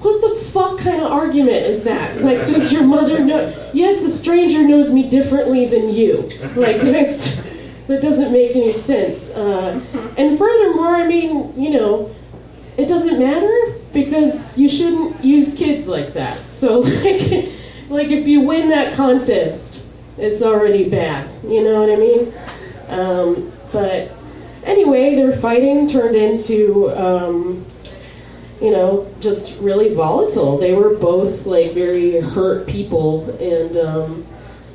[0.01, 2.21] What the fuck kind of argument is that?
[2.21, 3.71] Like, does your mother know?
[3.73, 6.29] Yes, a stranger knows me differently than you.
[6.55, 7.43] Like, that's
[7.87, 9.31] that doesn't make any sense.
[9.31, 9.81] Uh,
[10.17, 12.15] and furthermore, I mean, you know,
[12.77, 16.51] it doesn't matter because you shouldn't use kids like that.
[16.51, 17.51] So, like,
[17.89, 19.74] like if you win that contest,
[20.17, 21.29] it's already bad.
[21.45, 22.33] You know what I mean?
[22.89, 24.13] Um, but
[24.65, 27.65] anyway, their fighting turned into, um,
[28.61, 30.59] you know, just really volatile.
[30.59, 34.27] They were both like very hurt people, and um,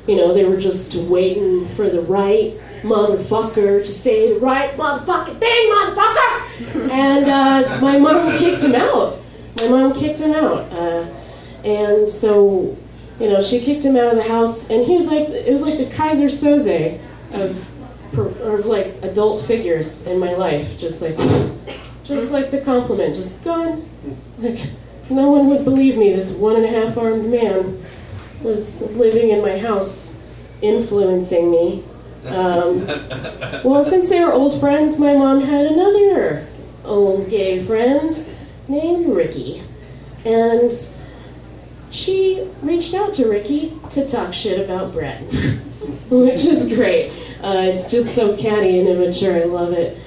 [0.06, 5.38] you know, they were just waiting for the right motherfucker to say the right motherfucking
[5.38, 6.90] thing, motherfucker.
[6.90, 9.18] and uh, my mom kicked him out.
[9.56, 11.06] My mom kicked him out, uh,
[11.64, 12.76] and so
[13.20, 15.62] you know, she kicked him out of the house, and he was like, it was
[15.62, 16.98] like the Keyser Söze
[17.32, 21.16] of, of like adult figures in my life, just like,
[22.02, 23.86] just like the compliment, just gone.
[24.38, 24.60] Like,
[25.10, 26.14] no one would believe me.
[26.14, 27.84] This one and a half armed man
[28.42, 30.18] was living in my house,
[30.62, 31.84] influencing me.
[32.26, 32.86] Um,
[33.64, 36.48] well, since they were old friends, my mom had another
[36.84, 38.14] old gay friend
[38.66, 39.62] named Ricky,
[40.24, 40.72] and
[41.90, 45.20] she reached out to Ricky to talk shit about Brett,
[46.10, 47.10] which is great.
[47.42, 49.36] Uh, it's just so catty and immature.
[49.36, 49.98] I love it.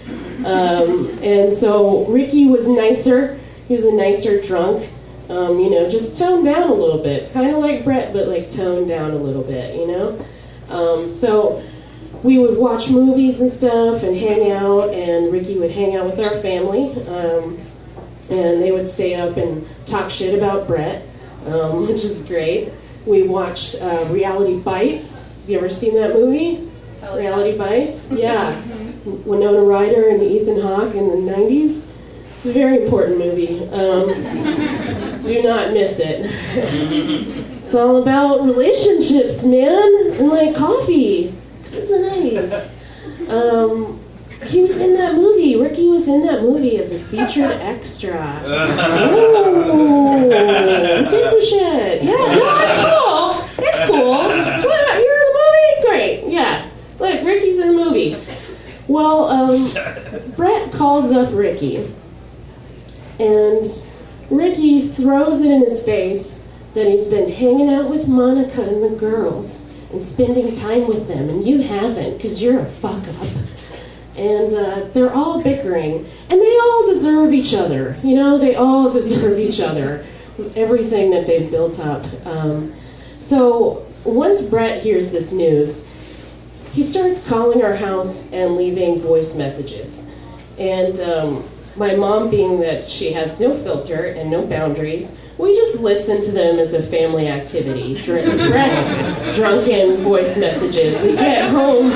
[0.46, 3.40] Um, and so Ricky was nicer.
[3.68, 4.90] He was a nicer drunk.
[5.30, 8.50] Um, you know, just toned down a little bit, kind of like Brett, but like
[8.50, 9.76] toned down a little bit.
[9.76, 10.26] You know.
[10.70, 11.64] Um, so
[12.24, 16.20] we would watch movies and stuff and hang out, and Ricky would hang out with
[16.20, 17.60] our family, um,
[18.30, 21.06] and they would stay up and talk shit about Brett
[21.48, 22.72] um, which is great.
[23.06, 25.24] We watched uh, Reality Bites.
[25.24, 26.70] Have you ever seen that movie?
[27.02, 28.12] Oh, Reality Bites?
[28.18, 28.62] Yeah.
[29.06, 31.92] Winona Ryder and Ethan Hawke in the 90s.
[32.36, 33.60] It's a very important movie.
[33.70, 34.08] Um,
[35.26, 36.22] do not miss it.
[37.60, 43.30] it's all about relationships, man, and like coffee, because it's the 90s.
[43.30, 44.00] Um,
[44.46, 45.56] he was in that movie.
[45.56, 48.42] Ricky was in that movie as a featured extra.
[49.76, 52.04] Oh, who gives a shit?
[52.04, 53.66] Yeah, no, it's cool.
[53.66, 54.12] It's cool.
[54.12, 55.00] What?
[55.00, 55.88] You're in the movie?
[55.88, 56.32] Great.
[56.32, 56.70] Yeah.
[57.00, 58.16] Look, Ricky's in the movie.
[58.88, 59.72] Well, um,
[60.36, 61.92] Brett calls up Ricky,
[63.20, 63.66] and
[64.30, 68.90] Ricky throws it in his face that he's been hanging out with Monica and the
[68.98, 73.28] girls and spending time with them, and you haven't because you're a fuck up
[74.18, 77.98] and uh, they're all bickering, and they all deserve each other.
[78.04, 80.06] You know, they all deserve each other,
[80.56, 82.06] everything that they've built up.
[82.26, 82.74] Um,
[83.18, 85.90] so once Brett hears this news,
[86.74, 90.12] he starts calling our house and leaving voice messages.
[90.58, 95.80] And um, my mom, being that she has no filter and no boundaries, we just
[95.80, 98.02] listen to them as a family activity.
[98.06, 101.02] Brett's drunken voice messages.
[101.02, 101.90] We get home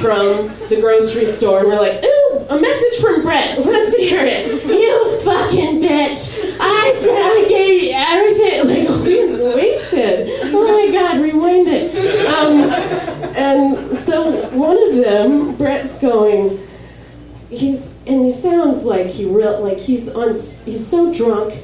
[0.00, 3.64] from the grocery store and we're like, ooh, a message from Brett.
[3.64, 4.64] Let's hear it.
[4.64, 6.56] You fucking bitch.
[6.60, 8.42] I, I gave you everything.
[8.62, 10.54] Like, he's wasted.
[10.54, 12.26] Oh my god, rewind it.
[12.26, 12.62] Um,
[13.34, 16.58] and so one of them, Brett's going,
[17.52, 21.62] he's, and he sounds like he real, like he's on, he's so drunk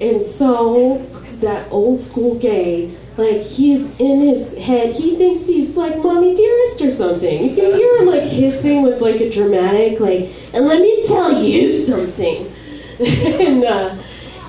[0.00, 0.98] and so
[1.40, 6.80] that old school gay, like he's in his head, he thinks he's like mommy dearest
[6.80, 7.50] or something.
[7.50, 11.40] You can hear him like hissing with like a dramatic like, and let me tell
[11.40, 12.52] you something.
[12.98, 13.96] and uh,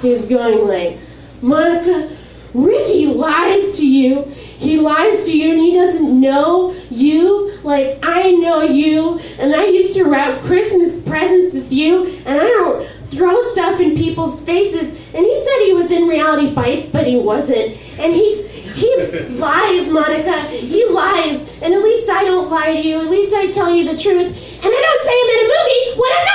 [0.02, 0.98] he's going like,
[1.42, 2.16] Monica,
[2.54, 4.24] Ricky lies to you.
[4.24, 9.66] He lies to you and he doesn't know you Like, I know you, and I
[9.66, 14.92] used to wrap Christmas presents with you, and I don't throw stuff in people's faces.
[15.14, 17.78] And he said he was in Reality Bites, but he wasn't.
[18.00, 18.44] And he
[18.74, 18.96] he
[19.38, 20.42] lies, Monica.
[20.48, 21.48] He lies.
[21.62, 23.00] And at least I don't lie to you.
[23.00, 24.36] At least I tell you the truth.
[24.64, 26.34] And I don't say I'm in a movie when I'm not.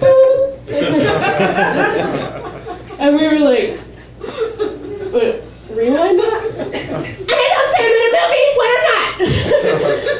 [0.00, 0.36] Boop.
[2.98, 3.78] and we were like,
[5.12, 5.42] what,
[5.76, 6.44] rewind that?
[6.56, 9.12] And I don't say I'm in a movie when I'm not.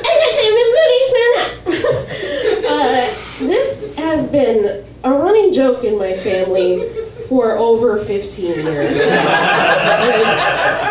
[0.04, 2.70] I say I'm in a movie when I'm not.
[2.70, 3.08] Uh,
[3.40, 6.88] this has been a running joke in my family
[7.28, 8.96] for over 15 years.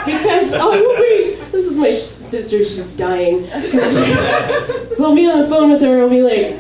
[0.06, 3.48] because, oh, wait, this is my sister, she's dying.
[3.50, 6.60] so I'll be on the phone with her and I'll be like,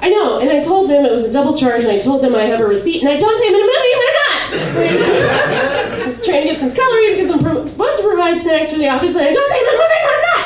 [0.00, 2.34] I know, and I told them it was a double charge, and I told them
[2.34, 5.83] I have a receipt, and I don't say I'm in a movie when I'm not.
[6.24, 9.26] Trying to get some celery because I'm supposed to provide snacks for the office, and
[9.28, 10.44] I don't movie when I'm not.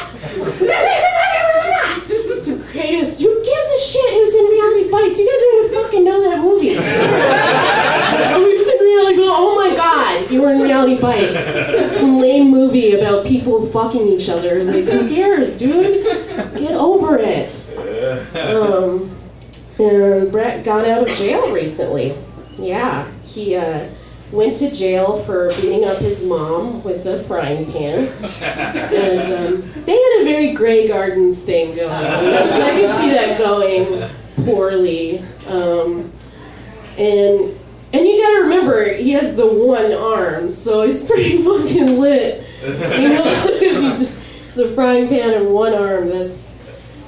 [0.59, 2.35] I don't in a movie not.
[2.37, 3.21] It's the greatest.
[3.21, 5.19] Who gives a shit who's in Reality Bites?
[5.19, 6.75] You guys don't even fucking know that movie.
[8.39, 9.19] In reality.
[9.21, 11.99] Oh my god, you were in Reality Bites.
[11.99, 14.65] Some lame movie about people fucking each other.
[14.65, 16.05] Like, who cares, dude?
[16.55, 17.51] Get over it.
[18.37, 19.17] Um,
[19.79, 22.17] and Brett got out of jail recently.
[22.59, 23.89] Yeah, he uh,
[24.33, 28.09] went to jail for beating up his mom with a frying pan.
[28.43, 32.49] And um, they had a very Grey Gardens thing going on.
[32.49, 34.11] So I can see that going
[34.45, 35.21] poorly.
[35.47, 36.13] Um,
[36.97, 37.59] and
[37.91, 42.45] and you gotta remember, he has the one arm, so he's pretty fucking lit.
[42.63, 42.69] You
[43.09, 43.99] know,
[44.55, 46.09] the frying pan and one arm.
[46.11, 46.59] That's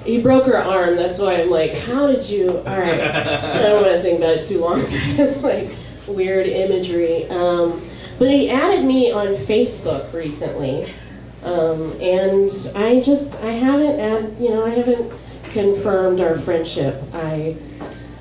[0.05, 0.97] he broke her arm.
[0.97, 2.49] That's why I'm like, how did you?
[2.49, 4.83] All right, I don't want to think about it too long.
[4.89, 5.71] it's like
[6.07, 7.29] weird imagery.
[7.29, 7.83] Um,
[8.19, 10.93] but he added me on Facebook recently,
[11.43, 15.13] um, and I just I haven't add, you know I haven't
[15.53, 17.03] confirmed our friendship.
[17.15, 17.57] I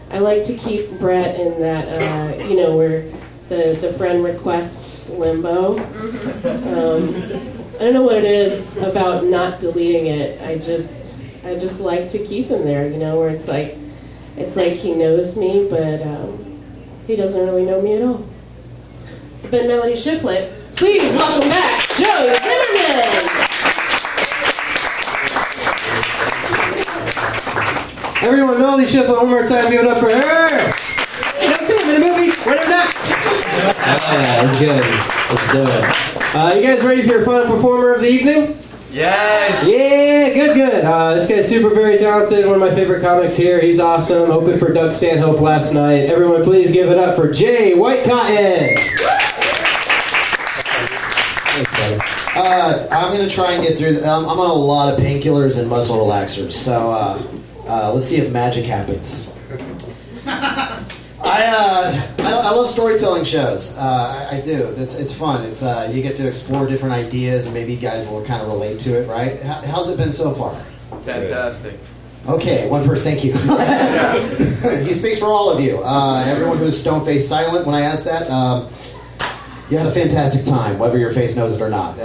[0.09, 3.11] I like to keep Brett in that uh, you know where
[3.49, 5.77] the the friend request limbo.
[5.79, 7.15] Um,
[7.75, 10.41] I don't know what it is about not deleting it.
[10.41, 13.77] I just I just like to keep him there, you know, where it's like
[14.37, 16.48] it's like he knows me, but um,
[17.09, 18.23] he doesn't really know me at all.
[19.49, 23.29] But Melody Shifflet, please welcome back Joey Zimmerman.
[28.21, 30.67] Everyone, Melody Shifflet, one more time, give it up for her.
[31.41, 32.93] You don't him in a movie, when I'm not.
[34.13, 34.79] Yeah, that's good.
[34.79, 36.35] Let's do it.
[36.35, 38.59] Uh, you guys ready for your final performer of the evening?
[38.91, 39.67] Yes.
[39.67, 40.83] Yeah, good, good.
[40.83, 42.45] Uh, this guy's super, very talented.
[42.45, 43.61] One of my favorite comics here.
[43.61, 44.31] He's awesome.
[44.31, 46.09] Opened for Doug Stanhope last night.
[46.09, 48.77] Everyone, please give it up for Jay Whitecotton.
[52.35, 53.95] Uh, I'm gonna try and get through.
[53.95, 57.21] The, um, I'm on a lot of painkillers and muscle relaxers, so uh,
[57.67, 59.29] uh, let's see if magic happens.
[61.29, 63.77] I, uh, I I love storytelling shows.
[63.77, 64.73] Uh, I, I do.
[64.77, 65.43] It's it's fun.
[65.43, 68.47] It's uh, you get to explore different ideas, and maybe you guys will kind of
[68.47, 69.39] relate to it, right?
[69.43, 70.55] How, how's it been so far?
[71.05, 71.77] Fantastic.
[72.27, 73.03] Okay, one person.
[73.03, 73.33] Thank you.
[74.85, 75.83] he speaks for all of you.
[75.83, 78.29] Uh, everyone who is stone faced silent when I asked that.
[78.31, 78.67] Um,
[79.69, 81.99] you had a fantastic time, whether your face knows it or not.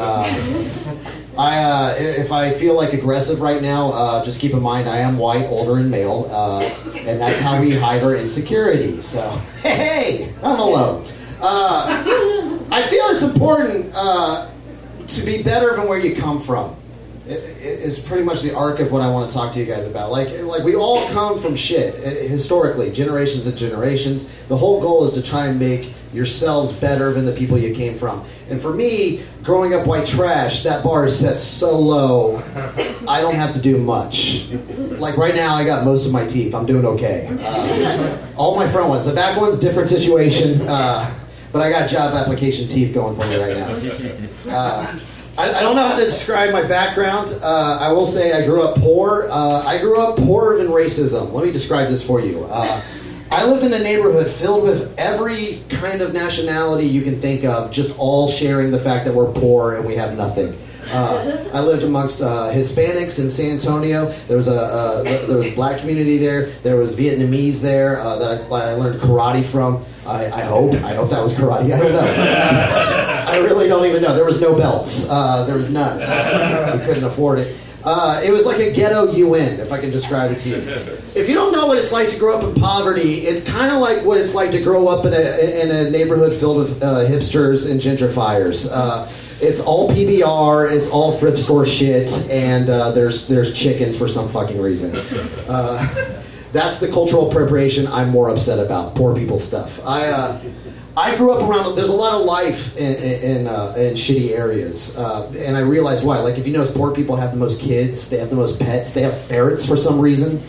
[1.36, 4.98] I, uh, if I feel like aggressive right now, uh, just keep in mind I
[4.98, 6.62] am white, older, and male, uh,
[6.94, 9.02] and that's how we hide our insecurity.
[9.02, 9.28] So,
[9.62, 11.06] hey, I'm alone.
[11.40, 14.48] Uh, I feel it's important uh,
[15.08, 16.76] to be better than where you come from.
[17.26, 19.66] It, it, it's pretty much the arc of what I want to talk to you
[19.66, 20.12] guys about.
[20.12, 21.94] Like, like we all come from shit
[22.28, 24.30] historically, generations and generations.
[24.46, 27.98] The whole goal is to try and make yourselves better than the people you came
[27.98, 28.24] from.
[28.48, 32.38] And for me, growing up white trash, that bar is set so low,
[33.08, 34.50] I don't have to do much.
[34.78, 36.54] Like right now, I got most of my teeth.
[36.54, 37.36] I'm doing okay.
[37.42, 40.62] Uh, all my front ones, the back ones, different situation.
[40.62, 41.12] Uh,
[41.52, 44.52] but I got job application teeth going for me right now.
[44.52, 45.00] Uh,
[45.36, 47.36] I, I don't know how to describe my background.
[47.42, 49.28] Uh, I will say I grew up poor.
[49.30, 51.32] Uh, I grew up poorer than racism.
[51.32, 52.44] Let me describe this for you.
[53.34, 57.72] I lived in a neighborhood filled with every kind of nationality you can think of,
[57.72, 60.56] just all sharing the fact that we're poor and we have nothing.
[60.86, 64.12] Uh, I lived amongst uh, Hispanics in San Antonio.
[64.28, 66.50] There was a uh, there was a black community there.
[66.62, 69.84] There was Vietnamese there uh, that I, I learned karate from.
[70.06, 71.74] I, I hope I hope that was karate.
[71.74, 73.24] I don't know.
[73.26, 74.14] I really don't even know.
[74.14, 75.10] There was no belts.
[75.10, 75.98] Uh, there was none.
[76.78, 77.56] We couldn't afford it.
[77.84, 80.56] Uh, it was like a ghetto UN, if I can describe it to you.
[80.56, 83.80] If you don't know what it's like to grow up in poverty, it's kind of
[83.80, 87.06] like what it's like to grow up in a in a neighborhood filled with uh,
[87.06, 88.70] hipsters and gentrifiers.
[88.72, 89.06] Uh,
[89.42, 94.30] it's all PBR, it's all thrift store shit, and uh, there's there's chickens for some
[94.30, 94.96] fucking reason.
[95.46, 96.22] Uh,
[96.52, 98.94] that's the cultural appropriation I'm more upset about.
[98.94, 99.84] Poor people stuff.
[99.84, 100.40] I uh,
[100.96, 101.74] I grew up around.
[101.74, 106.04] There's a lot of life in in, uh, in shitty areas, uh, and I realized
[106.04, 106.18] why.
[106.20, 108.10] Like if you notice, poor people have the most kids.
[108.10, 108.94] They have the most pets.
[108.94, 110.42] They have ferrets for some reason.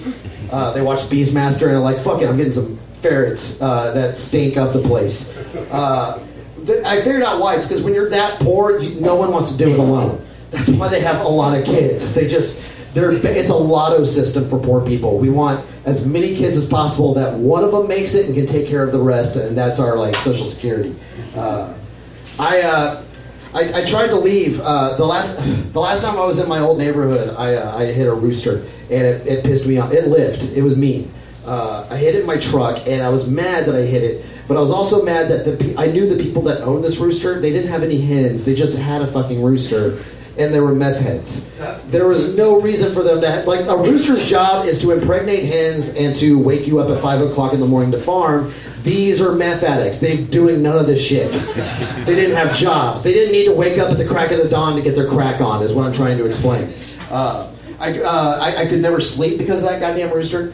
[0.52, 4.18] Uh, they watch Beastmaster and they're like, "Fuck it, I'm getting some ferrets uh, that
[4.18, 5.36] stink up the place."
[5.72, 6.24] Uh,
[6.66, 7.56] th- I figured out why.
[7.56, 10.24] It's because when you're that poor, you, no one wants to do it alone.
[10.52, 12.14] That's why they have a lot of kids.
[12.14, 12.62] They just
[12.96, 15.18] it's a lotto system for poor people.
[15.18, 18.46] We want as many kids as possible that one of them makes it and can
[18.46, 20.96] take care of the rest, and that's our like social security.
[21.36, 21.74] Uh,
[22.40, 23.04] I, uh,
[23.54, 25.38] I I tried to leave uh, the last
[25.74, 27.36] the last time I was in my old neighborhood.
[27.38, 29.92] I uh, I hit a rooster and it, it pissed me off.
[29.92, 30.56] It lived.
[30.56, 31.12] It was mean.
[31.46, 34.26] Uh, I hit it in my truck and I was mad that I hit it.
[34.48, 37.40] But I was also mad that the I knew the people that owned this rooster.
[37.40, 38.46] They didn't have any hens.
[38.46, 40.04] They just had a fucking rooster,
[40.38, 41.52] and they were meth heads.
[41.88, 45.46] There was no reason for them to have, like a rooster's job is to impregnate
[45.46, 48.52] hens and to wake you up at five o'clock in the morning to farm.
[48.84, 50.00] These are meth addicts.
[50.00, 51.32] They're doing none of this shit.
[52.06, 53.02] They didn't have jobs.
[53.02, 55.08] They didn't need to wake up at the crack of the dawn to get their
[55.08, 55.64] crack on.
[55.64, 56.74] Is what I'm trying to explain.
[57.10, 60.54] Uh, I, uh, I, I could never sleep because of that goddamn rooster.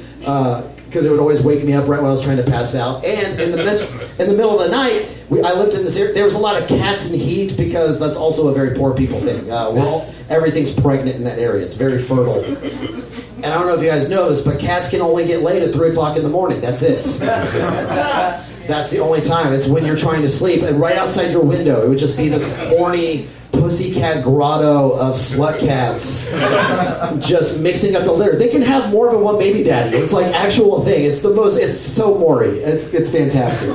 [0.91, 3.05] Because it would always wake me up right when I was trying to pass out.
[3.05, 3.89] And in the mis-
[4.19, 6.13] in the middle of the night, we, I lived in this area.
[6.13, 9.21] There was a lot of cats and heat because that's also a very poor people
[9.21, 9.49] thing.
[9.49, 11.63] Uh, everything's pregnant in that area.
[11.63, 12.43] It's very fertile.
[12.43, 15.63] And I don't know if you guys know this, but cats can only get laid
[15.63, 16.59] at three o'clock in the morning.
[16.59, 17.05] That's it.
[18.67, 19.53] That's the only time.
[19.53, 22.29] It's when you're trying to sleep, and right outside your window, it would just be
[22.29, 26.29] this horny pussycat grotto of slut cats
[27.27, 28.37] just mixing up the litter.
[28.37, 29.97] They can have more than one baby daddy.
[29.97, 31.05] It's like actual thing.
[31.05, 31.57] It's the most.
[31.57, 32.59] It's so Maury.
[32.59, 33.69] It's it's fantastic.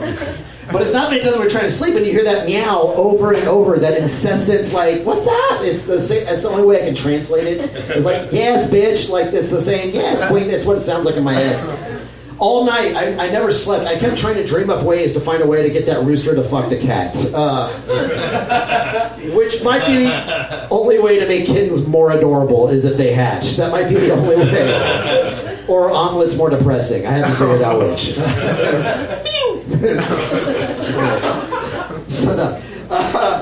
[0.72, 3.32] But it's not many times we're trying to sleep and you hear that meow over
[3.32, 5.60] and over, that incessant like, what's that?
[5.62, 6.26] It's the same.
[6.26, 7.72] It's the only way I can translate it.
[7.72, 9.08] It's like, yes, bitch.
[9.08, 9.94] Like it's the same.
[9.94, 10.50] Yes, queen.
[10.50, 11.95] It's what it sounds like in my head
[12.38, 13.86] all night I, I never slept.
[13.86, 16.34] I kept trying to dream up ways to find a way to get that rooster
[16.34, 17.16] to fuck the cat.
[17.34, 17.70] Uh,
[19.34, 23.56] which might be the only way to make kittens more adorable is if they hatch.
[23.56, 25.64] That might be the only way.
[25.68, 27.06] Or omelets more depressing.
[27.06, 28.16] I haven't figured out which.
[32.08, 32.62] So no.
[32.88, 33.35] Uh,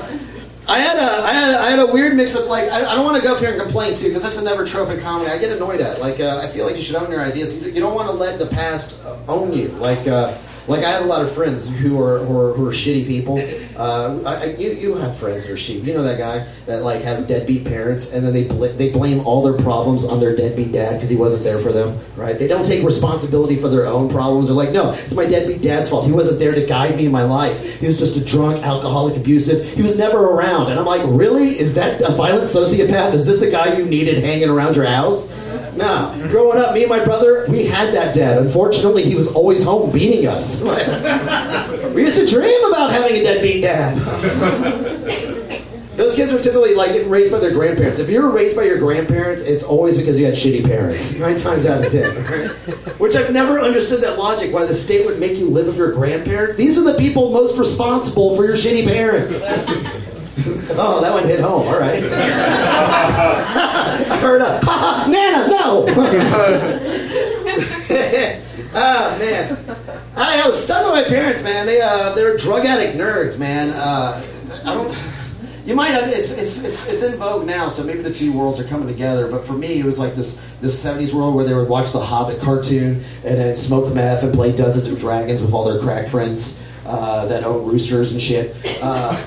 [0.67, 3.05] I had a I had, I had a weird mix of like I, I don't
[3.05, 5.29] want to go up here and complain too because that's a never in comedy.
[5.29, 7.61] I get annoyed at like uh, I feel like you should own your ideas.
[7.61, 9.67] You, you don't want to let the past own you.
[9.69, 10.35] Like uh,
[10.67, 13.37] like I have a lot of friends who are who are, who are shitty people.
[13.77, 15.85] Uh, I, you you have friends that are shitty.
[15.85, 19.25] You know that guy that like has deadbeat parents and then they bl- they blame
[19.27, 21.97] all their problems on their deadbeat dad because he wasn't there for them.
[22.17, 22.37] Right?
[22.37, 24.47] They don't take responsibility for their own problems.
[24.47, 26.05] They're like, no, it's my deadbeat dad's fault.
[26.05, 27.79] He wasn't there to guide me in my life.
[27.79, 29.71] He was just a drunk, alcoholic, abusive.
[29.73, 30.71] He was never around.
[30.71, 31.59] And I'm like, really?
[31.59, 33.13] Is that a violent sociopath?
[33.13, 35.31] Is this the guy you needed hanging around your house?
[35.75, 36.27] No.
[36.31, 38.37] Growing up, me and my brother, we had that dad.
[38.37, 40.63] Unfortunately, he was always home beating us.
[41.93, 43.97] we used to dream about having a deadbeat dad.
[45.95, 47.99] Those kids are typically like raised by their grandparents.
[47.99, 51.17] If you were raised by your grandparents, it's always because you had shitty parents.
[51.19, 52.23] Nine times out of ten.
[52.25, 52.49] right?
[52.99, 55.93] Which I've never understood that logic, why the state would make you live with your
[55.93, 56.57] grandparents.
[56.57, 59.41] These are the people most responsible for your shitty parents.
[60.77, 61.65] oh, that one hit home.
[61.65, 62.03] All right.
[64.07, 64.59] I heard a,
[65.09, 65.85] Nana, no.
[68.75, 69.57] oh man,
[70.17, 71.65] I, I was stuck with my parents, man.
[71.65, 73.69] They uh, they're drug addict nerds, man.
[73.69, 74.21] Uh,
[74.65, 74.93] I don't.
[75.65, 78.59] You might have, it's, it's it's it's in vogue now, so maybe the two worlds
[78.59, 79.29] are coming together.
[79.31, 82.01] But for me, it was like this this '70s world where they would watch the
[82.05, 86.07] Hobbit cartoon and then smoke meth and play Dungeons and Dragons with all their crack
[86.09, 88.53] friends uh, that own roosters and shit.
[88.81, 89.17] Uh,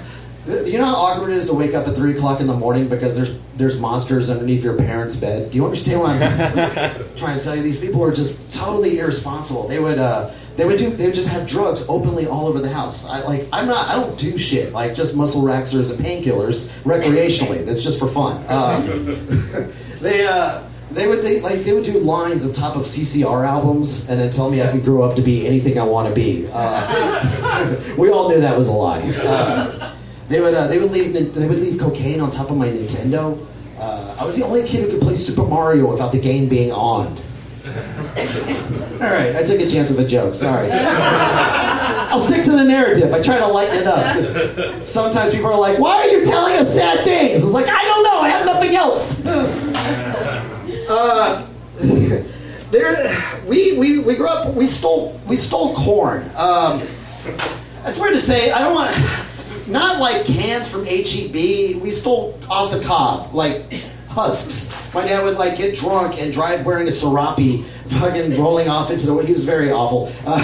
[0.49, 2.89] you know how awkward it is to wake up at three o'clock in the morning
[2.89, 5.51] because there's there's monsters underneath your parents' bed.
[5.51, 7.63] Do you understand what I'm trying to tell you?
[7.63, 9.69] These people are just totally irresponsible.
[9.69, 12.71] They would uh, they would do they would just have drugs openly all over the
[12.71, 13.07] house.
[13.07, 17.67] I like I'm not I don't do shit like just muscle relaxers and painkillers recreationally.
[17.67, 18.43] That's just for fun.
[18.49, 18.87] Um,
[20.01, 24.09] they uh, they would they, like they would do lines on top of CCR albums
[24.09, 26.49] and then tell me I can grow up to be anything I want to be.
[26.51, 29.03] Uh, we all knew that was a lie.
[29.03, 29.95] Uh,
[30.29, 33.47] they would uh, they would leave they would leave cocaine on top of my Nintendo.
[33.79, 36.73] Uh, I was the only kid who could play Super Mario without the game being
[36.73, 37.07] on.
[37.69, 40.35] All right, I took a chance with a joke.
[40.35, 40.71] Sorry.
[40.73, 43.13] I'll stick to the narrative.
[43.13, 44.85] I try to lighten it up.
[44.85, 48.05] Sometimes people are like, "Why are you telling us sad things?" It's like I don't
[48.05, 48.21] know.
[48.21, 49.25] I have nothing else.
[50.89, 51.47] Uh,
[52.71, 54.55] there, we, we, we grew up.
[54.55, 56.23] We stole we stole corn.
[56.35, 56.83] Um,
[57.83, 58.53] that's weird to say.
[58.53, 58.97] I don't want.
[59.69, 61.81] Not like cans from HEB.
[61.83, 63.73] We stole off the cob, like
[64.09, 64.75] husks.
[64.95, 67.65] My dad would like get drunk and drive wearing a serape,
[68.01, 69.17] fucking rolling off into the.
[69.19, 70.13] He was very awful.
[70.27, 70.41] Uh,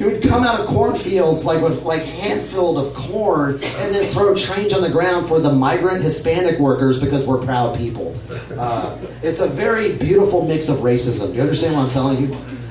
[0.00, 4.10] he would come out of cornfields like with like hand filled of corn and then
[4.12, 8.18] throw change on the ground for the migrant Hispanic workers because we're proud people.
[8.58, 11.28] Uh, it's a very beautiful mix of racism.
[11.28, 12.28] Do you understand what I'm telling you?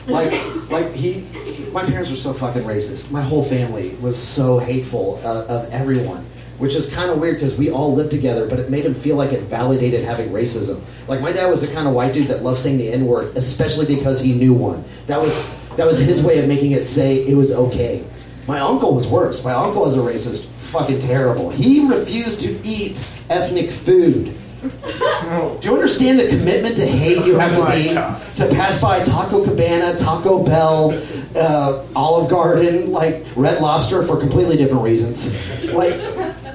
[0.08, 0.34] Like,
[0.72, 1.22] like he,
[1.72, 3.12] my parents were so fucking racist.
[3.12, 6.26] My whole family was so hateful uh, of everyone,
[6.58, 9.16] which is kind of weird because we all lived together, but it made him feel
[9.16, 10.82] like it validated having racism.
[11.08, 13.36] Like my dad was the kind of white dude that loved saying the N word,
[13.38, 14.84] especially because he knew one.
[15.08, 15.48] That was
[15.78, 18.06] that was his way of making it say it was okay.
[18.48, 19.44] My uncle was worse.
[19.44, 21.50] My uncle is a racist, fucking terrible.
[21.50, 24.36] He refused to eat ethnic food.
[24.62, 27.94] Do you understand the commitment to hate you have to be
[28.36, 31.02] to pass by Taco Cabana, Taco Bell,
[31.36, 35.64] uh, Olive Garden, like Red Lobster for completely different reasons?
[35.74, 35.94] Like,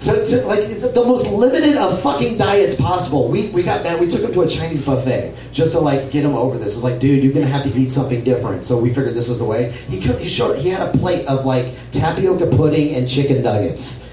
[0.01, 3.29] to, to, like the the most limited of fucking diets possible.
[3.29, 3.99] We, we got mad.
[4.01, 6.75] We took him to a Chinese buffet just to like get him over this.
[6.75, 8.67] It's like, dude, you're gonna have to eat something different.
[8.67, 9.73] So we figured this is the way.
[9.89, 14.11] He could, he showed he had a plate of like tapioca pudding and chicken nuggets.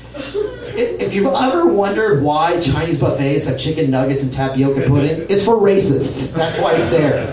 [0.75, 5.45] If if you've ever wondered why Chinese buffets have chicken nuggets and tapioca pudding, it's
[5.45, 6.35] for racists.
[6.35, 7.25] That's why it's there.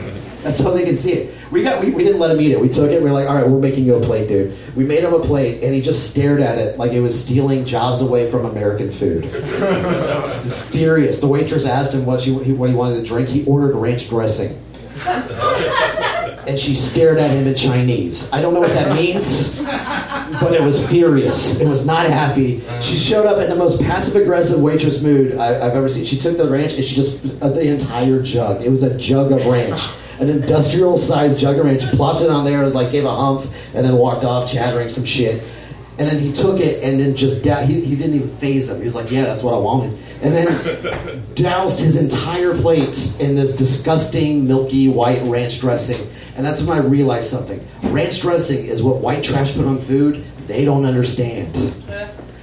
[0.43, 1.35] That's how they can see it.
[1.51, 2.61] We got we, we didn't let him eat it.
[2.61, 3.03] We took it.
[3.03, 4.57] We are like, all right, we're making you a plate, dude.
[4.77, 7.65] We made him a plate, and he just stared at it like it was stealing
[7.65, 9.23] jobs away from American food.
[10.43, 11.21] Just furious.
[11.21, 13.29] The waitress asked him what she what he wanted to drink.
[13.29, 14.63] He ordered ranch dressing.
[16.49, 18.33] And she stared at him in Chinese.
[18.33, 21.61] I don't know what that means, but it was furious.
[21.61, 22.63] It was not happy.
[22.81, 26.07] She showed up in the most passive aggressive waitress mood I, I've ever seen.
[26.07, 28.63] She took the ranch and she just, uh, the entire jug.
[28.63, 29.83] It was a jug of ranch.
[30.21, 31.83] An industrial sized jug of ranch.
[31.91, 35.45] Plopped it on there, like gave a humph, and then walked off chattering some shit.
[35.99, 38.79] And then he took it and then just, da- he, he didn't even faze him.
[38.79, 39.99] He was like, yeah, that's what I wanted.
[40.23, 46.09] And then doused his entire plate in this disgusting, milky, white ranch dressing.
[46.39, 47.67] And that's when I realized something.
[47.83, 51.57] Ranch dressing is what white trash put on food they don't understand.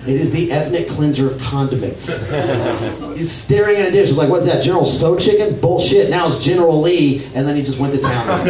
[0.05, 2.07] It is the ethnic cleanser of condiments.
[3.15, 4.09] He's staring at a dish.
[4.09, 5.61] He's like, what's that, General Tso Chicken?
[5.61, 6.09] Bullshit.
[6.09, 7.23] Now it's General Lee.
[7.33, 8.49] And then he just went to town.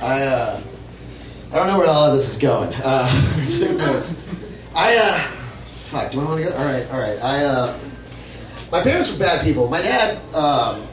[0.00, 0.60] I, uh,
[1.50, 2.72] I don't know where all of this is going.
[2.74, 3.08] Uh.
[4.72, 5.18] I, uh,
[5.88, 6.56] fuck, do I want to go?
[6.56, 7.20] All right, all right.
[7.20, 7.76] I, uh,
[8.70, 9.68] my parents were bad people.
[9.68, 10.85] My dad, um,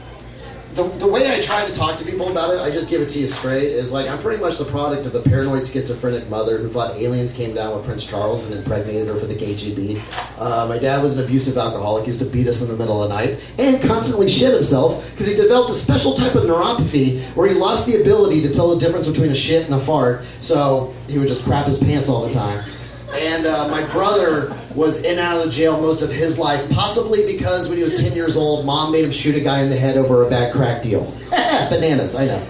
[0.74, 3.08] the, the way I try to talk to people about it, I just give it
[3.10, 6.58] to you straight, is like I'm pretty much the product of a paranoid schizophrenic mother
[6.58, 10.02] who thought aliens came down with Prince Charles and impregnated her for the KGB.
[10.38, 13.08] Uh, my dad was an abusive alcoholic, used to beat us in the middle of
[13.08, 17.48] the night, and constantly shit himself because he developed a special type of neuropathy where
[17.48, 20.92] he lost the ability to tell the difference between a shit and a fart, so
[21.06, 22.64] he would just crap his pants all the time.
[23.12, 27.24] And uh, my brother was in and out of jail most of his life, possibly
[27.26, 29.76] because when he was 10 years old, mom made him shoot a guy in the
[29.76, 31.04] head over a bad crack deal.
[31.30, 32.46] Bananas, I know.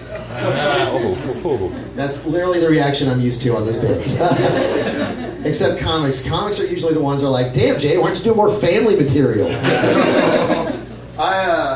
[1.95, 3.99] That's literally the reaction I'm used to on this bit.
[5.47, 6.27] Except comics.
[6.27, 8.51] Comics are usually the ones that are like, damn, Jay, why don't you do more
[8.51, 9.49] family material?
[11.17, 11.74] I, uh,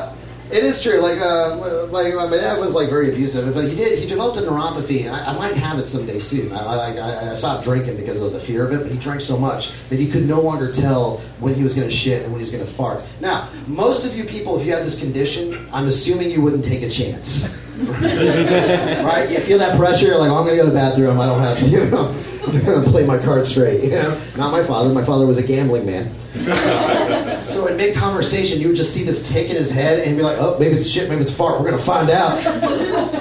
[0.50, 1.00] it is true.
[1.00, 3.98] Like, uh, like my dad was like very abusive, but he did.
[3.98, 6.52] He developed a neuropathy, I, I might have it someday soon.
[6.52, 9.38] I, I, I stopped drinking because of the fear of it, but he drank so
[9.38, 12.40] much that he could no longer tell when he was going to shit and when
[12.40, 13.02] he was going to fart.
[13.20, 16.82] Now, most of you people, if you had this condition, I'm assuming you wouldn't take
[16.82, 17.54] a chance.
[17.78, 19.28] right?
[19.30, 20.06] You feel that pressure.
[20.06, 21.20] You're like, oh, I'm going to go to the bathroom.
[21.20, 22.12] I don't have, you know,
[22.90, 23.84] play my cards straight.
[23.84, 24.92] You know, not my father.
[24.92, 26.12] My father was a gambling man.
[27.40, 30.22] so in mid conversation, you would just see this tick in his head and be
[30.22, 31.58] like, oh, maybe it's shit, maybe it's fart.
[31.58, 32.40] We're going to find out.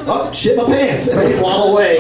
[0.07, 1.07] oh, shit my pants.
[1.07, 1.97] And he'd waddle away.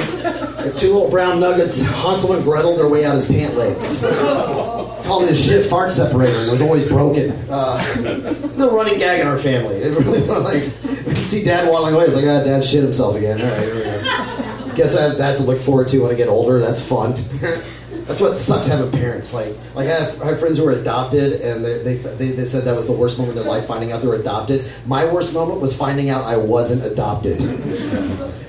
[0.57, 4.01] As two little brown nuggets, Hansel and Gretel, their way out his pant legs.
[4.01, 6.43] Called it a shit fart separator.
[6.43, 7.31] It was always broken.
[7.49, 9.77] Uh, it's a running gag in our family.
[9.77, 12.05] It really like we could see Dad waddling away.
[12.05, 13.41] It's like, ah, Dad shit himself again.
[13.41, 14.36] All right, here we go.
[14.77, 16.59] Guess I have that to look forward to when I get older.
[16.59, 17.15] That's fun.
[18.05, 19.33] That's what sucks having parents.
[19.33, 22.45] Like, like I have, I have friends who are adopted, and they, they, they, they
[22.45, 24.69] said that was the worst moment in their life, finding out they were adopted.
[24.85, 27.41] My worst moment was finding out I wasn't adopted.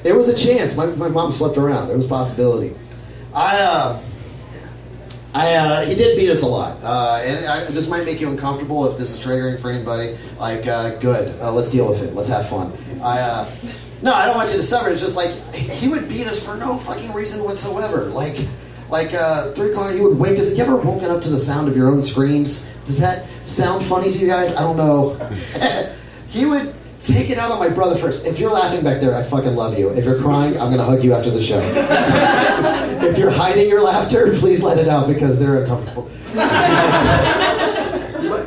[0.04, 0.76] it was a chance.
[0.76, 1.88] My, my mom slept around.
[1.88, 2.76] There was a possibility.
[3.34, 4.02] I, uh,
[5.32, 8.28] I, uh, he did beat us a lot, uh, and I, this might make you
[8.28, 10.18] uncomfortable if this is triggering for anybody.
[10.38, 12.14] Like, uh, good, uh, let's deal with it.
[12.14, 12.76] Let's have fun.
[13.02, 13.50] I, uh,
[14.02, 14.90] no, I don't want you to suffer.
[14.90, 18.04] It's just like he would beat us for no fucking reason whatsoever.
[18.06, 18.38] Like,
[18.90, 20.52] like uh, three o'clock, he would wake us.
[20.54, 22.70] You ever woken up to the sound of your own screams?
[22.86, 24.54] Does that sound funny to you guys?
[24.54, 25.14] I don't know.
[26.28, 28.26] he would take it out on my brother first.
[28.26, 29.90] If you're laughing back there, I fucking love you.
[29.90, 31.60] If you're crying, I'm gonna hug you after the show.
[33.02, 36.10] if you're hiding your laughter, please let it out because they're uncomfortable.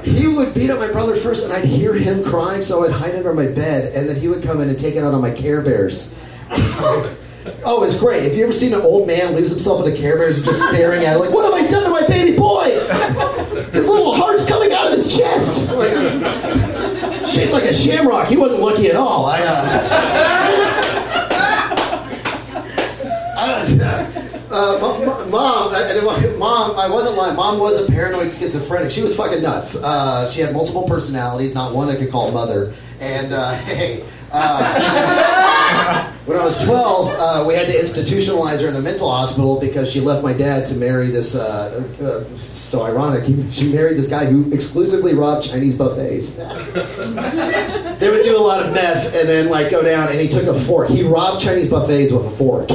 [0.04, 3.16] He would beat up my brother first, and I'd hear him crying, so I'd hide
[3.16, 5.32] under my bed, and then he would come in and take it out on my
[5.32, 6.18] Care Bears.
[6.52, 8.24] oh, it's great.
[8.24, 10.68] Have you ever seen an old man lose himself in a Care Bears and just
[10.70, 12.72] staring at it like, what have I done to my baby boy?
[13.72, 15.72] His little heart's coming out of his chest.
[15.72, 15.92] Like,
[17.26, 18.28] shaped like a shamrock.
[18.28, 19.26] He wasn't lucky at all.
[19.26, 20.71] I, uh,
[24.62, 27.36] uh, mom, I, mom, I wasn't lying.
[27.36, 28.92] Mom was a paranoid schizophrenic.
[28.92, 29.82] She was fucking nuts.
[29.82, 32.74] Uh, she had multiple personalities, not one I could call mother.
[33.00, 38.76] And uh, hey, uh, when I was 12, uh, we had to institutionalize her in
[38.76, 41.32] a mental hospital because she left my dad to marry this.
[41.34, 43.26] So ironic.
[43.52, 46.36] She married this guy who exclusively robbed Chinese buffets.
[46.36, 50.46] they would do a lot of meth and then like go down, and he took
[50.46, 50.90] a fork.
[50.90, 52.70] He robbed Chinese buffets with a fork.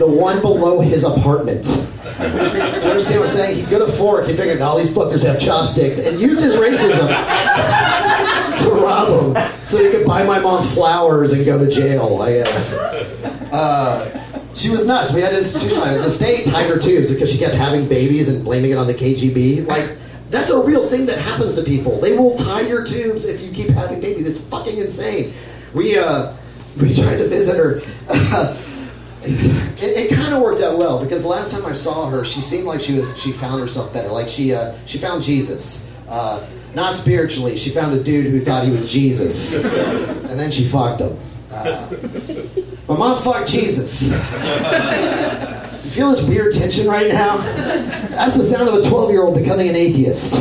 [0.00, 1.64] The one below his apartment.
[1.64, 3.62] Do you understand what I'm saying?
[3.62, 4.26] He got a fork.
[4.28, 7.06] He figured all these fuckers have chopsticks, and used his racism
[8.62, 12.22] to rob him so he could buy my mom flowers and go to jail.
[12.22, 12.78] I guess.
[13.52, 15.12] Uh, she was nuts.
[15.12, 18.42] We had to institutionalize the state tied her tubes because she kept having babies and
[18.42, 19.66] blaming it on the KGB.
[19.66, 19.98] Like
[20.30, 22.00] that's a real thing that happens to people.
[22.00, 24.26] They will tie your tubes if you keep having babies.
[24.26, 25.34] It's fucking insane.
[25.74, 26.34] We uh,
[26.80, 28.56] we tried to visit her.
[29.22, 32.40] it, it kind of worked out well because the last time I saw her, she
[32.40, 34.08] seemed like she was she found herself better.
[34.08, 35.86] Like she uh, she found Jesus.
[36.08, 36.44] Uh,
[36.74, 37.56] not spiritually.
[37.56, 41.18] She found a dude who thought he was Jesus, and then she fucked him.
[41.50, 41.88] Uh,
[42.88, 44.08] my mom fucked Jesus.
[44.08, 47.38] Do you feel this weird tension right now?
[47.38, 50.34] That's the sound of a 12 year old becoming an atheist.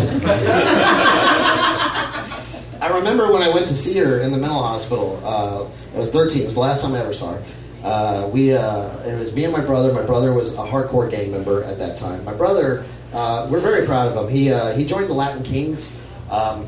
[2.81, 5.19] I remember when I went to see her in the mental hospital.
[5.23, 5.65] Uh,
[5.95, 6.43] I was 13.
[6.43, 7.43] It was the last time I ever saw her.
[7.83, 9.93] Uh, we, uh, it was me and my brother.
[9.93, 12.23] My brother was a hardcore gang member at that time.
[12.25, 14.33] My brother, uh, we're very proud of him.
[14.33, 15.97] He, uh, he joined the Latin Kings.
[16.29, 16.65] Um,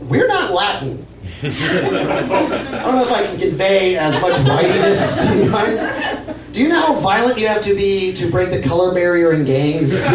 [0.00, 1.06] we're not Latin.
[1.42, 6.36] I don't know if I can convey as much whitiness to you guys.
[6.52, 9.44] Do you know how violent you have to be to break the color barrier in
[9.44, 9.92] gangs?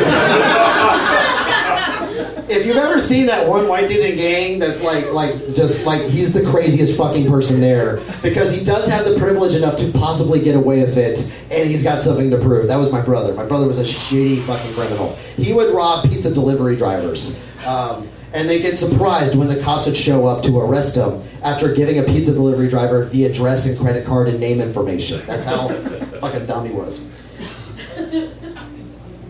[2.51, 6.01] if you've ever seen that one white dude in gang that's like like just like
[6.03, 10.41] he's the craziest fucking person there because he does have the privilege enough to possibly
[10.41, 11.19] get away with it
[11.49, 12.67] and he's got something to prove.
[12.67, 13.33] That was my brother.
[13.33, 15.15] My brother was a shitty fucking criminal.
[15.37, 17.41] He would rob pizza delivery drivers.
[17.65, 21.73] Um, and they get surprised when the cops would show up to arrest him after
[21.73, 25.21] giving a pizza delivery driver the address and credit card and name information.
[25.25, 27.05] That's how fucking dumb he was.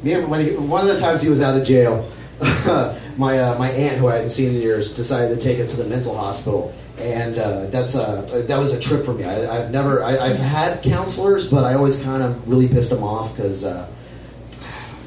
[0.03, 2.07] Me and when he, one of the times he was out of jail,
[3.22, 5.77] my uh, my aunt, who I hadn't seen in years, decided to take us to
[5.77, 9.23] the mental hospital, and uh, that's a that was a trip for me.
[9.23, 13.03] I, have never I, have had counselors, but I always kind of really pissed them
[13.03, 13.64] off because.
[13.64, 13.88] Uh,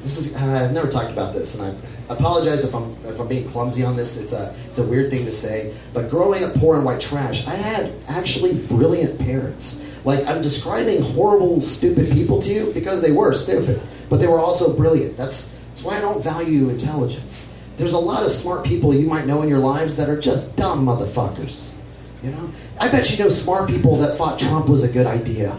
[0.04, 3.48] this is I've never talked about this, and I apologize if I'm if I'm being
[3.48, 4.20] clumsy on this.
[4.20, 7.46] It's a it's a weird thing to say, but growing up poor and white trash,
[7.46, 9.82] I had actually brilliant parents.
[10.04, 13.80] Like I'm describing horrible, stupid people to you because they were stupid,
[14.10, 15.16] but they were also brilliant.
[15.16, 17.50] That's that's why I don't value intelligence.
[17.76, 20.56] There's a lot of smart people you might know in your lives that are just
[20.56, 21.76] dumb motherfuckers.
[22.22, 25.58] You know, I bet you know smart people that thought Trump was a good idea.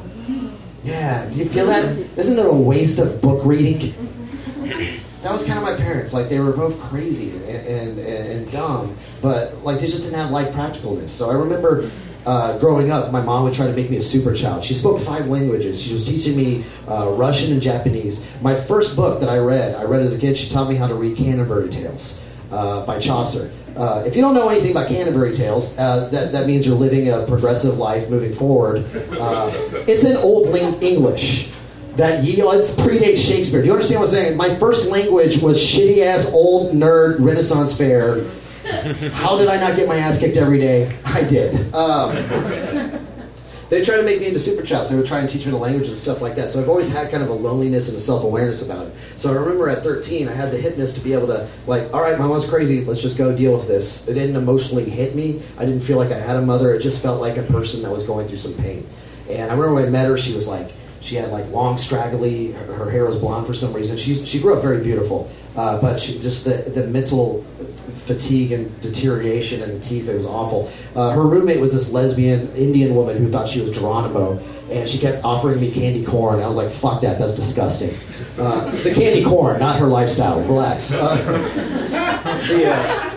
[0.84, 1.98] Yeah, do you feel that?
[2.18, 3.94] Isn't it a waste of book reading?
[5.26, 6.14] that was kind of my parents.
[6.14, 10.32] Like they were both crazy and, and, and dumb, but like they just didn't have
[10.32, 11.10] life practicalness.
[11.10, 11.90] So I remember
[12.26, 14.64] uh, growing up, my mom would try to make me a super child.
[14.64, 15.82] She spoke five languages.
[15.82, 18.26] She was teaching me uh, Russian and Japanese.
[18.42, 20.38] My first book that I read, I read as a kid.
[20.38, 23.52] She taught me how to read Canterbury Tales uh, by Chaucer.
[23.76, 27.10] Uh, if you don't know anything about Canterbury Tales, uh, that, that means you're living
[27.10, 28.86] a progressive life moving forward.
[29.20, 29.52] Uh,
[29.86, 31.52] it's in Old English
[31.96, 33.62] that ye let's predate Shakespeare.
[33.62, 34.38] Do you understand what I'm saying?
[34.38, 38.26] My first language was shitty ass old nerd Renaissance fair.
[39.14, 40.98] How did I not get my ass kicked every day?
[41.06, 41.72] I did.
[41.74, 42.16] Um,
[43.70, 44.90] they try to make me into super child.
[44.90, 46.50] They would try and teach me the language and stuff like that.
[46.50, 48.96] So I've always had kind of a loneliness and a self awareness about it.
[49.18, 52.02] So I remember at 13, I had the hipness to be able to like, all
[52.02, 52.84] right, my mom's crazy.
[52.84, 54.08] Let's just go deal with this.
[54.08, 55.44] It didn't emotionally hit me.
[55.60, 56.74] I didn't feel like I had a mother.
[56.74, 58.88] It just felt like a person that was going through some pain.
[59.30, 60.72] And I remember when I met her, she was like
[61.06, 62.52] she had like long, straggly.
[62.52, 63.96] Her, her hair was blonde for some reason.
[63.96, 67.46] She she grew up very beautiful, uh, but she, just the the mental
[68.06, 70.08] fatigue and deterioration the teeth.
[70.08, 70.72] It was awful.
[70.96, 74.98] Uh, her roommate was this lesbian Indian woman who thought she was Geronimo, and she
[74.98, 76.42] kept offering me candy corn.
[76.42, 77.20] I was like, "Fuck that!
[77.20, 77.96] That's disgusting."
[78.38, 80.42] Uh, the candy corn, not her lifestyle.
[80.42, 80.92] Relax.
[80.92, 81.18] Uh,
[82.26, 83.15] uh,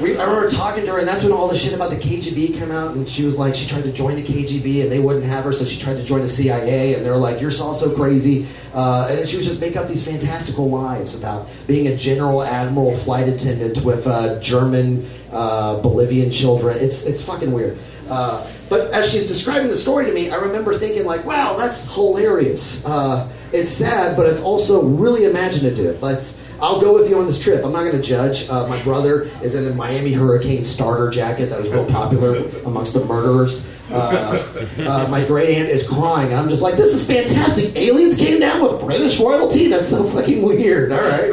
[0.00, 2.58] we, I remember talking to her, and that's when all the shit about the KGB
[2.58, 5.24] came out, and she was like, she tried to join the KGB, and they wouldn't
[5.24, 7.94] have her, so she tried to join the CIA, and they're like, you're all so
[7.94, 8.46] crazy.
[8.74, 12.42] Uh, and then she would just make up these fantastical lies about being a general
[12.42, 16.78] admiral flight attendant with uh, German uh, Bolivian children.
[16.78, 17.78] It's, it's fucking weird.
[18.08, 21.92] Uh, but as she's describing the story to me, I remember thinking like, "Wow, that's
[21.92, 26.02] hilarious." Uh, it's sad, but it's also really imaginative.
[26.02, 26.40] Let's.
[26.60, 27.64] I'll go with you on this trip.
[27.64, 28.48] I'm not going to judge.
[28.48, 32.94] Uh, my brother is in a Miami Hurricane starter jacket that was real popular amongst
[32.94, 33.70] the murderers.
[33.90, 34.42] Uh,
[34.78, 37.76] uh, my great aunt is crying, and I'm just like, "This is fantastic!
[37.76, 39.68] Aliens came down with British royalty.
[39.68, 41.32] That's so fucking weird." All right.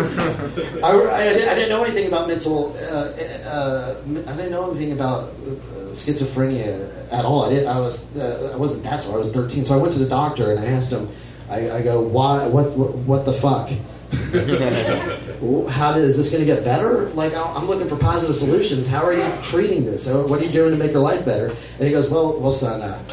[0.83, 2.75] I, I, I didn't know anything about mental.
[2.77, 3.13] Uh,
[3.47, 7.45] uh, I didn't know anything about uh, schizophrenia at all.
[7.45, 7.67] I did.
[7.67, 8.13] I was.
[8.17, 9.13] Uh, I wasn't that so.
[9.13, 9.63] I was 13.
[9.63, 11.07] So I went to the doctor and I asked him.
[11.49, 12.47] I, I go, why?
[12.47, 12.95] What, what?
[12.95, 13.69] What the fuck?
[15.71, 17.09] How is this going to get better?
[17.11, 18.87] Like I'm looking for positive solutions.
[18.87, 20.09] How are you treating this?
[20.09, 21.47] What are you doing to make her life better?
[21.47, 22.81] And he goes, well, well, son.
[22.81, 23.03] Uh,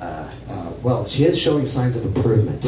[0.00, 2.64] uh, uh, well, she is showing signs of improvement.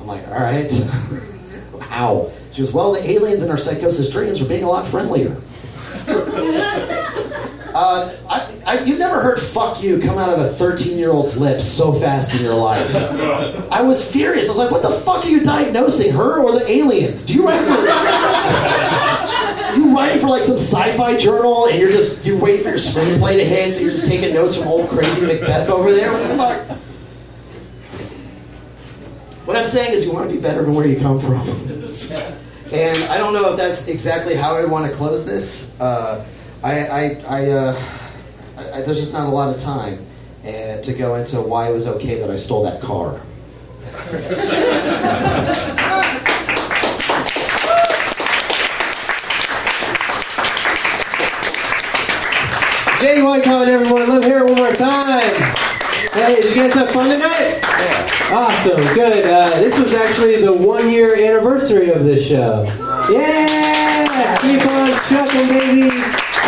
[0.00, 0.72] I'm like, all right.
[1.80, 2.30] How?
[2.52, 5.40] She goes, well, the aliens in our psychosis dreams were being a lot friendlier.
[7.74, 8.43] Uh, I,
[8.74, 12.42] I, you've never heard "fuck you" come out of a 13-year-old's lips so fast in
[12.42, 12.94] your life.
[13.70, 14.46] I was furious.
[14.46, 17.24] I was like, "What the fuck are you diagnosing, her or the aliens?
[17.24, 17.80] Do you write for
[19.78, 23.36] you writing for like some sci-fi journal, and you're just you wait for your screenplay
[23.36, 26.12] to hit, so you're just taking notes from old crazy Macbeth over there?
[26.12, 26.78] What the fuck?"
[29.46, 31.46] What I'm saying is, you want to be better than where you come from.
[32.72, 35.78] and I don't know if that's exactly how I want to close this.
[35.78, 36.24] Uh,
[36.62, 37.82] I, I, I, uh,
[38.56, 40.06] I, there's just not a lot of time
[40.44, 43.20] uh, to go into why it was okay that I stole that car.
[53.00, 54.08] Jay Whitecotton, everyone.
[54.08, 55.20] Let me hear it one more time.
[56.12, 57.58] Hey, did you guys have fun tonight?
[57.60, 58.30] Yeah.
[58.32, 59.26] Awesome, good.
[59.26, 62.62] Uh, this was actually the one year anniversary of this show.
[63.10, 64.38] Yeah!
[64.40, 65.93] Keep on trucking, baby.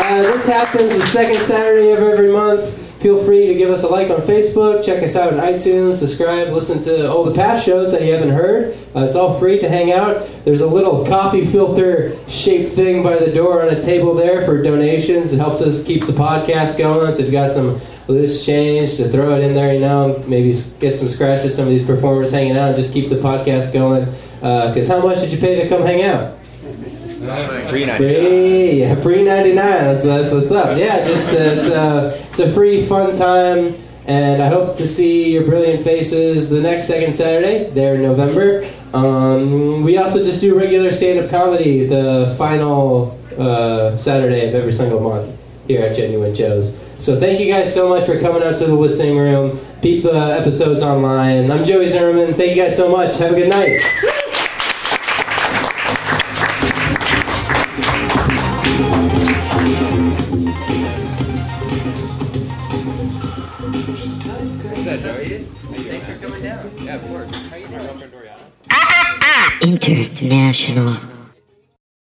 [0.09, 2.73] Uh, this happens the second Saturday of every month.
[3.01, 6.53] Feel free to give us a like on Facebook, check us out on iTunes, subscribe,
[6.53, 8.79] listen to all the past shows that you haven't heard.
[8.95, 10.29] Uh, it's all free to hang out.
[10.45, 14.63] There's a little coffee filter shaped thing by the door on a table there for
[14.63, 15.33] donations.
[15.33, 17.13] It helps us keep the podcast going.
[17.13, 20.57] So if you've got some loose change to throw it in there, you know, maybe
[20.79, 24.05] get some scratches, some of these performers hanging out, and just keep the podcast going.
[24.37, 26.36] Because uh, how much did you pay to come hang out?
[27.17, 29.71] Free ninety Free, yeah, free ninety nine.
[29.71, 30.77] That's, that's what's up.
[30.77, 33.75] Yeah, just uh, it's a it's a free fun time,
[34.07, 38.69] and I hope to see your brilliant faces the next second Saturday there in November.
[38.93, 44.73] Um, we also just do regular stand up comedy the final uh, Saturday of every
[44.73, 45.35] single month
[45.67, 46.79] here at Genuine Joe's.
[46.99, 49.59] So thank you guys so much for coming out to the listening room.
[49.81, 51.51] Peep the episodes online.
[51.51, 52.35] I'm Joey Zimmerman.
[52.35, 53.17] Thank you guys so much.
[53.17, 54.13] Have a good night.
[69.89, 71.16] International.